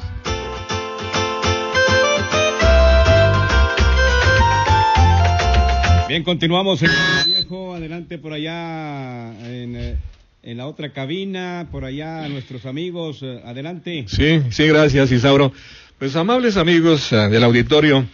[6.08, 9.96] Bien, continuamos en el viejo, adelante por allá en, eh,
[10.44, 14.06] en la otra cabina, por allá nuestros amigos, eh, adelante.
[14.08, 15.54] Sí, sí, gracias, Isauro.
[15.98, 18.06] Pues amables amigos eh, del auditorio,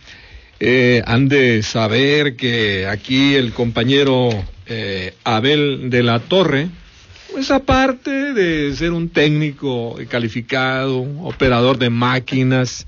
[0.60, 4.30] eh, han de saber que aquí el compañero
[4.66, 6.68] eh, Abel de la Torre,
[7.32, 12.86] pues aparte de ser un técnico calificado, operador de máquinas,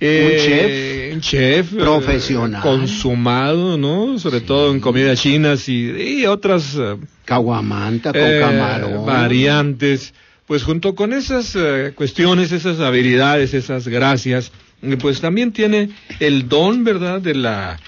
[0.00, 2.62] Eh, un chef, eh, Profesional.
[2.62, 4.16] consumado, ¿no?
[4.20, 5.90] Sobre todo en comidas chinas y,
[6.20, 9.04] y otras eh, Caguamanta con camarón.
[9.04, 10.14] variantes.
[10.46, 11.54] Pues junto con esas
[11.96, 14.50] cuestiones, esas habilidades, esas gracias,
[15.00, 15.90] pues también tiene
[16.20, 17.78] el don, ¿verdad?, de la,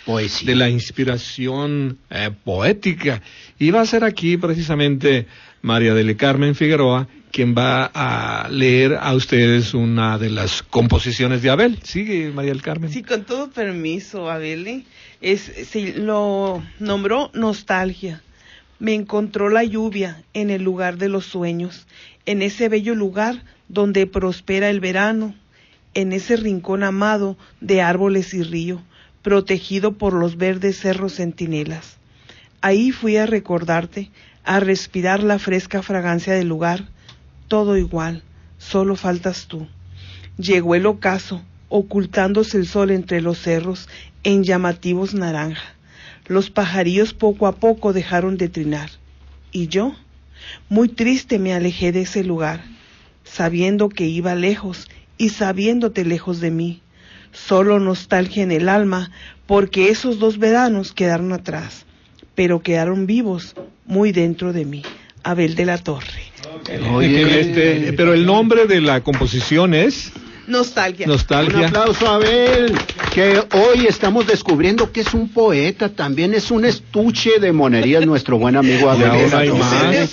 [0.44, 3.22] de la inspiración eh, poética.
[3.58, 5.26] Y va a ser aquí precisamente
[5.62, 11.50] María del Carmen Figueroa quien va a leer a ustedes una de las composiciones de
[11.50, 11.78] Abel.
[11.82, 12.90] Sigue, María del Carmen.
[12.90, 14.84] Sí, con todo permiso, Abeli.
[15.20, 18.22] Es, se lo nombró nostalgia.
[18.78, 21.86] Me encontró la lluvia en el lugar de los sueños,
[22.26, 25.34] en ese bello lugar donde prospera el verano,
[25.94, 28.82] en ese rincón amado de árboles y río,
[29.22, 31.98] protegido por los verdes cerros centinelas.
[32.60, 34.10] Ahí fui a recordarte,
[34.44, 36.88] a respirar la fresca fragancia del lugar,
[37.48, 38.22] todo igual,
[38.58, 39.66] solo faltas tú.
[40.36, 43.88] Llegó el ocaso, ocultándose el sol entre los cerros
[44.24, 45.74] en llamativos naranja.
[46.26, 48.90] Los pajarillos poco a poco dejaron de trinar.
[49.52, 49.94] Y yo,
[50.68, 52.62] muy triste, me alejé de ese lugar,
[53.24, 54.88] sabiendo que iba lejos
[55.20, 56.80] y sabiéndote lejos de mí.
[57.30, 59.10] Solo nostalgia en el alma,
[59.47, 61.84] porque esos dos veranos quedaron atrás,
[62.34, 64.82] pero quedaron vivos muy dentro de mí.
[65.22, 66.22] Abel de la Torre.
[66.94, 70.10] Oye, este, pero el nombre de la composición es
[70.51, 71.06] Nostalgia.
[71.06, 71.59] Nostalgia.
[71.59, 72.74] Un aplauso a Abel,
[73.14, 78.39] que hoy estamos descubriendo que es un poeta, también es un estuche de monerías nuestro
[78.39, 79.10] buen amigo Abel.
[79.10, 80.12] ahora hay más.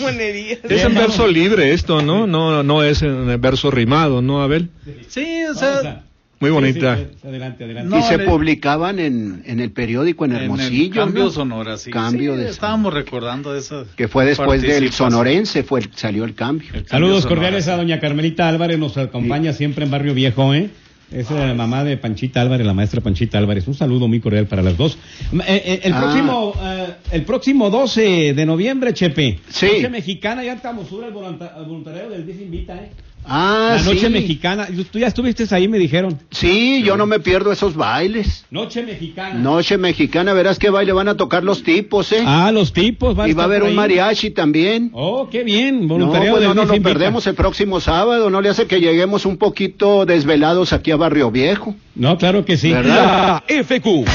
[0.64, 2.28] Es en verso libre esto, ¿no?
[2.28, 4.70] No, no es en verso rimado, ¿no, Abel?
[5.08, 6.04] Sí, o sea,
[6.40, 7.00] Muy bonita.
[7.24, 7.98] adelante, adelante.
[7.98, 10.94] y se publicaban en, en el periódico en en el Hermosillo.
[11.02, 11.30] cambio ¿no?
[11.32, 11.90] sonora, sí.
[11.90, 13.86] Cambio Sí, de estábamos recordando eso.
[13.96, 16.70] que fue después del sonorense, fue salió el cambio.
[16.86, 20.70] Saludos cordiales a doña Carmelita Álvarez, nos acompaña siempre en Barrio Viejo, ¿eh?
[21.10, 23.66] Es la mamá de Panchita Álvarez, la maestra Panchita Álvarez.
[23.70, 24.98] Un saludo muy cordial para las dos.
[25.32, 26.02] Eh, eh, el, Ah.
[26.02, 29.40] próximo, eh, el próximo 12 de noviembre, Chepe.
[29.48, 29.68] Sí.
[29.68, 30.42] Noche mexicana,
[30.88, 32.92] sur el volunta- el voluntariado del DIF invita, ¿eh?
[33.28, 34.10] Ah, la noche sí.
[34.10, 34.68] mexicana.
[34.92, 36.18] Tú ya estuviste ahí, me dijeron.
[36.32, 38.46] Sí, yo no me pierdo esos bailes.
[38.52, 39.36] Noche mexicana.
[39.36, 42.24] Noche mexicana, verás qué baile van a tocar los tipos, ¿eh?
[42.26, 43.16] Ah, los tipos.
[43.28, 44.92] y va a haber un mariachi también.
[44.94, 45.82] Oh, qué bien.
[45.82, 49.26] No, Voluntariado pues no nos lo perdemos el próximo sábado, no le hace que lleguemos
[49.26, 51.76] un poquito desvelados aquí a Barrio Viejo.
[51.96, 52.70] No, claro que sí.
[52.70, 54.06] La FQ.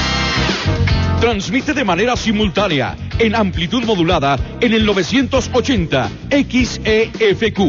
[1.22, 7.60] Transmite de manera simultánea, en amplitud modulada, en el 980 XEFQ.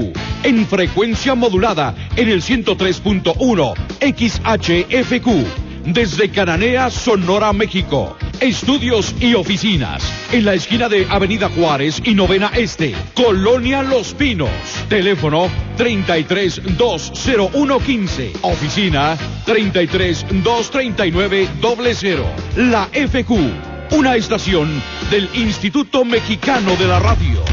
[0.41, 5.72] En frecuencia modulada, en el 103.1 XHFQ.
[5.85, 8.15] Desde Cananea, Sonora, México.
[8.39, 10.01] Estudios y oficinas.
[10.31, 12.95] En la esquina de Avenida Juárez y Novena Este.
[13.13, 14.49] Colonia Los Pinos.
[14.87, 18.31] Teléfono 33 20115.
[18.43, 21.49] Oficina 33 239
[21.91, 22.25] 00.
[22.55, 23.31] La FQ.
[23.91, 24.81] Una estación
[25.11, 27.43] del Instituto Mexicano de la Radio.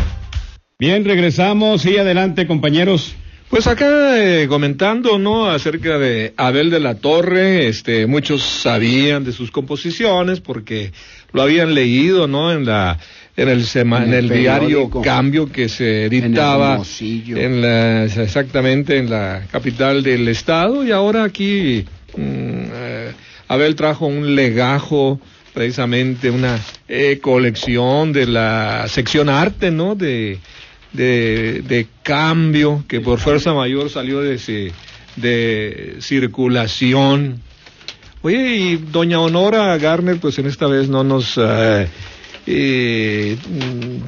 [0.78, 3.16] Bien, regresamos y adelante, compañeros.
[3.50, 5.46] Pues acá eh, comentando, ¿no?
[5.50, 10.92] Acerca de Abel de la Torre, este, muchos sabían de sus composiciones porque
[11.32, 12.52] lo habían leído, ¿no?
[12.52, 12.96] En la,
[13.36, 14.88] en el sema- En en el diario.
[15.02, 16.76] Cambio que se editaba
[17.44, 21.84] en la, exactamente en la capital del estado y ahora aquí
[22.16, 22.20] mm,
[22.72, 23.12] eh,
[23.48, 25.20] Abel trajo un legajo
[25.52, 29.96] precisamente una eh, colección de la sección arte, ¿no?
[29.96, 30.38] De,
[30.92, 34.72] de, de cambio que por fuerza mayor salió de, ese-
[35.16, 37.40] de circulación.
[38.22, 41.88] Oye, y doña Honora Garner, pues en esta vez no nos eh,
[42.46, 43.36] eh,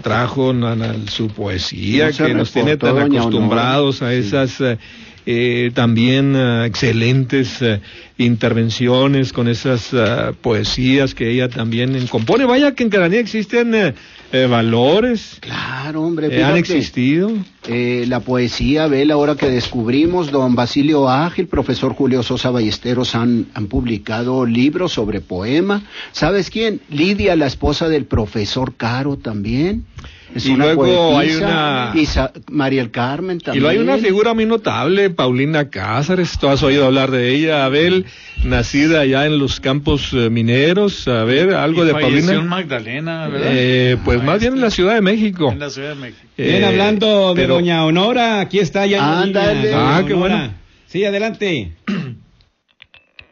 [0.02, 4.78] trajo na- na- su poesía, No que nos tiene tan acostumbrados a esas eh,
[5.26, 7.80] eh, también eh, excelentes eh,
[8.18, 12.44] intervenciones con esas eh, poesías que ella también compone.
[12.44, 15.38] Vaya que en Cananea existen eh, valores.
[15.40, 17.30] Claro, hombre, Eh, han existido.
[17.68, 23.66] La poesía, Abel, ahora que descubrimos, don Basilio Ágil, profesor Julio Sosa Ballesteros han, han
[23.68, 25.82] publicado libros sobre poema.
[26.10, 26.80] ¿Sabes quién?
[26.90, 29.84] Lidia, la esposa del profesor Caro también.
[30.34, 33.62] Es Y una luego hay una- Y Sa- María el Carmen Y también.
[33.64, 38.06] lo hay una figura muy notable, Paulina Cázares, tú has oído hablar de ella, Abel,
[38.44, 42.40] nacida allá en los campos eh, mineros, a ver, algo Y de en Paulina.
[42.42, 43.50] Magdalena, ¿verdad?
[43.52, 45.52] Eh, pues más bien en la Ciudad de México.
[45.52, 46.26] En la Ciudad de México.
[46.38, 48.98] Bien, Eh, hablando de pero- doña Honora, aquí está ya.
[48.98, 49.74] en la Ándale.
[49.74, 50.54] Ah, qué bueno.
[50.86, 51.72] Sí, adelante.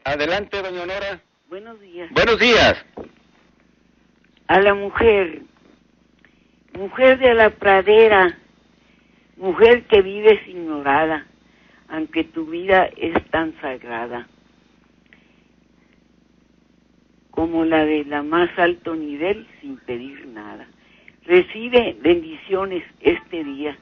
[0.05, 1.21] Adelante, doña Honora.
[1.49, 2.09] Buenos días.
[2.13, 2.77] Buenos días.
[4.49, 5.43] A la mujer,
[6.75, 8.39] mujer de la pradera,
[9.37, 11.27] mujer que vives ignorada,
[11.89, 14.29] aunque tu vida es tan sagrada.
[17.31, 20.67] como la de la más alto nivel sin pedir nada.
[21.25, 23.79] Recibe bendiciones este día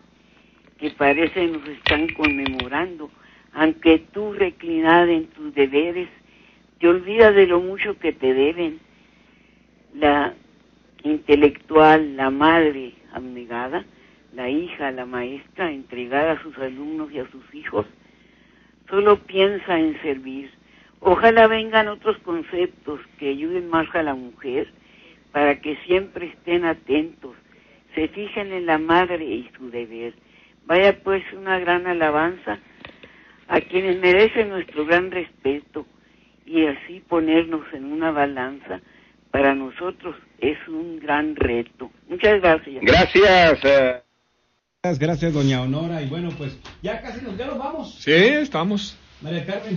[0.78, 3.10] que parece nos están conmemorando,
[3.52, 6.08] aunque tú reclinada en tus deberes,
[6.78, 8.78] te olvidas de lo mucho que te deben.
[9.94, 10.34] La
[11.02, 13.84] intelectual, la madre abnegada,
[14.34, 17.86] la hija, la maestra entregada a sus alumnos y a sus hijos,
[18.88, 20.50] solo piensa en servir.
[21.00, 24.68] Ojalá vengan otros conceptos que ayuden más a la mujer
[25.32, 27.36] para que siempre estén atentos,
[27.94, 30.14] se fijen en la madre y su deber.
[30.66, 32.58] Vaya pues una gran alabanza
[33.48, 35.86] a quienes merecen nuestro gran respeto
[36.44, 38.80] y así ponernos en una balanza
[39.30, 41.90] para nosotros es un gran reto.
[42.08, 42.76] Muchas gracias.
[42.82, 43.58] Gracias.
[43.64, 44.02] eh.
[44.98, 46.00] Gracias, doña Honora.
[46.02, 47.96] Y bueno, pues ya casi nos, ya nos vamos.
[48.00, 48.96] Sí, estamos.
[49.20, 49.76] María Carmen.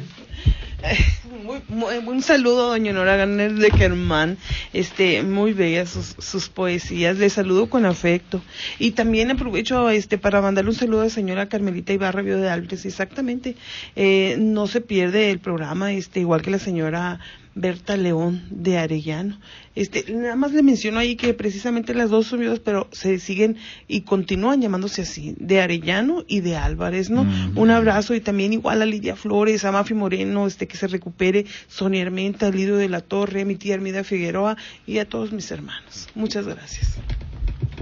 [1.44, 4.38] Muy, muy- un saludo, doña Nora Garner de Germán.
[4.74, 7.18] Este, muy bellas sus, sus poesías.
[7.18, 8.42] Le saludo con afecto.
[8.80, 12.50] Y también aprovecho este para mandarle un saludo a la señora Carmelita Ibarra Bio de
[12.50, 12.86] Álvarez.
[12.86, 13.56] Exactamente.
[13.96, 17.20] Eh, no se pierde el programa, este, igual que la señora
[17.56, 19.38] Berta León de Arellano.
[19.76, 23.58] Este, nada más le menciono ahí que precisamente las dos son viudas, pero se siguen
[23.88, 27.26] y continúan llamándose así, de Arellano y de Álvarez, ¿no?
[27.56, 31.46] Un abrazo y también igual a Lidia Flores, a Mafi Moreno, este, que se recupere,
[31.68, 36.10] Sonia Hermenta, Lidio de la Torre, mi tía Hermida Figueroa y a todos mis hermanos.
[36.16, 36.98] Muchas gracias.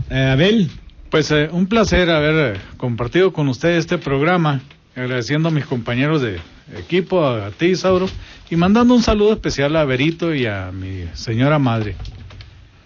[0.09, 0.69] Eh, Abel.
[1.09, 4.61] Pues eh, un placer haber eh, compartido con ustedes este programa,
[4.99, 6.39] agradeciendo a mis compañeros de
[6.77, 8.07] equipo, a, ti, Sauro,
[8.49, 11.95] y mandando un saludo especial a Berito y a mi señora madre.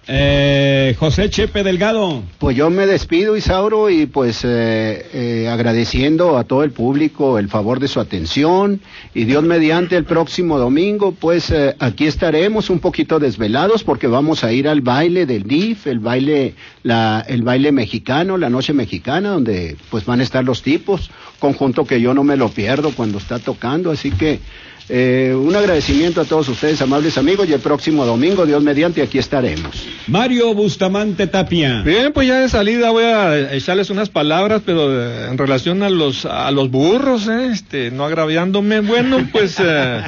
[0.05, 2.23] Eh, José Chepe Delgado.
[2.38, 7.47] Pues yo me despido, Isauro, y pues eh, eh, agradeciendo a todo el público el
[7.47, 8.81] favor de su atención.
[9.13, 14.43] Y Dios mediante el próximo domingo, pues eh, aquí estaremos un poquito desvelados porque vamos
[14.43, 19.30] a ir al baile del DIF, el baile, la, el baile mexicano, la noche mexicana,
[19.30, 23.19] donde pues van a estar los tipos, conjunto que yo no me lo pierdo cuando
[23.19, 23.91] está tocando.
[23.91, 24.41] Así que
[24.89, 29.18] eh, un agradecimiento a todos ustedes, amables amigos, y el próximo domingo, Dios mediante, aquí
[29.18, 29.88] estaremos.
[30.07, 31.81] Mario Bustamante Tapia.
[31.84, 35.89] Bien, pues ya de salida voy a echarles unas palabras, pero eh, en relación a
[35.89, 37.49] los a los burros, ¿eh?
[37.51, 38.81] este, no agraviándome.
[38.81, 40.03] Bueno, pues eh,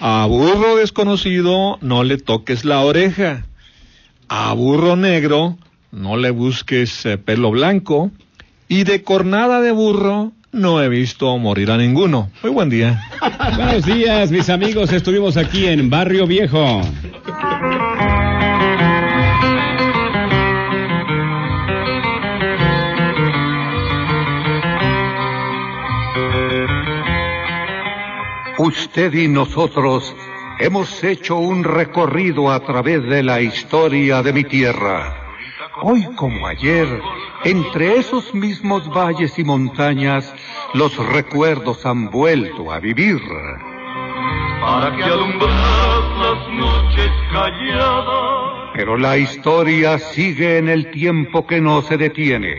[0.00, 3.46] a burro desconocido no le toques la oreja.
[4.28, 5.56] A burro negro
[5.90, 8.10] no le busques eh, pelo blanco.
[8.68, 12.30] Y de cornada de burro no he visto morir a ninguno.
[12.42, 13.02] Muy buen día.
[13.56, 14.92] Buenos días, mis amigos.
[14.92, 16.82] Estuvimos aquí en Barrio Viejo.
[28.58, 30.14] Usted y nosotros
[30.58, 35.27] hemos hecho un recorrido a través de la historia de mi tierra.
[35.82, 36.88] Hoy como ayer,
[37.44, 40.34] entre esos mismos valles y montañas,
[40.74, 43.20] los recuerdos han vuelto a vivir.
[44.60, 48.70] para que alumbras las noches calladas.
[48.74, 52.56] Pero la historia sigue en el tiempo que no se detiene.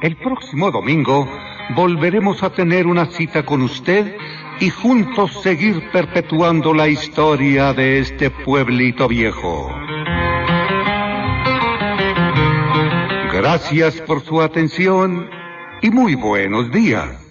[0.00, 1.28] El próximo domingo
[1.74, 4.16] volveremos a tener una cita con usted
[4.60, 9.74] y juntos seguir perpetuando la historia de este pueblito viejo.
[13.48, 15.30] Gracias por su atención
[15.80, 17.25] y muy buenos días.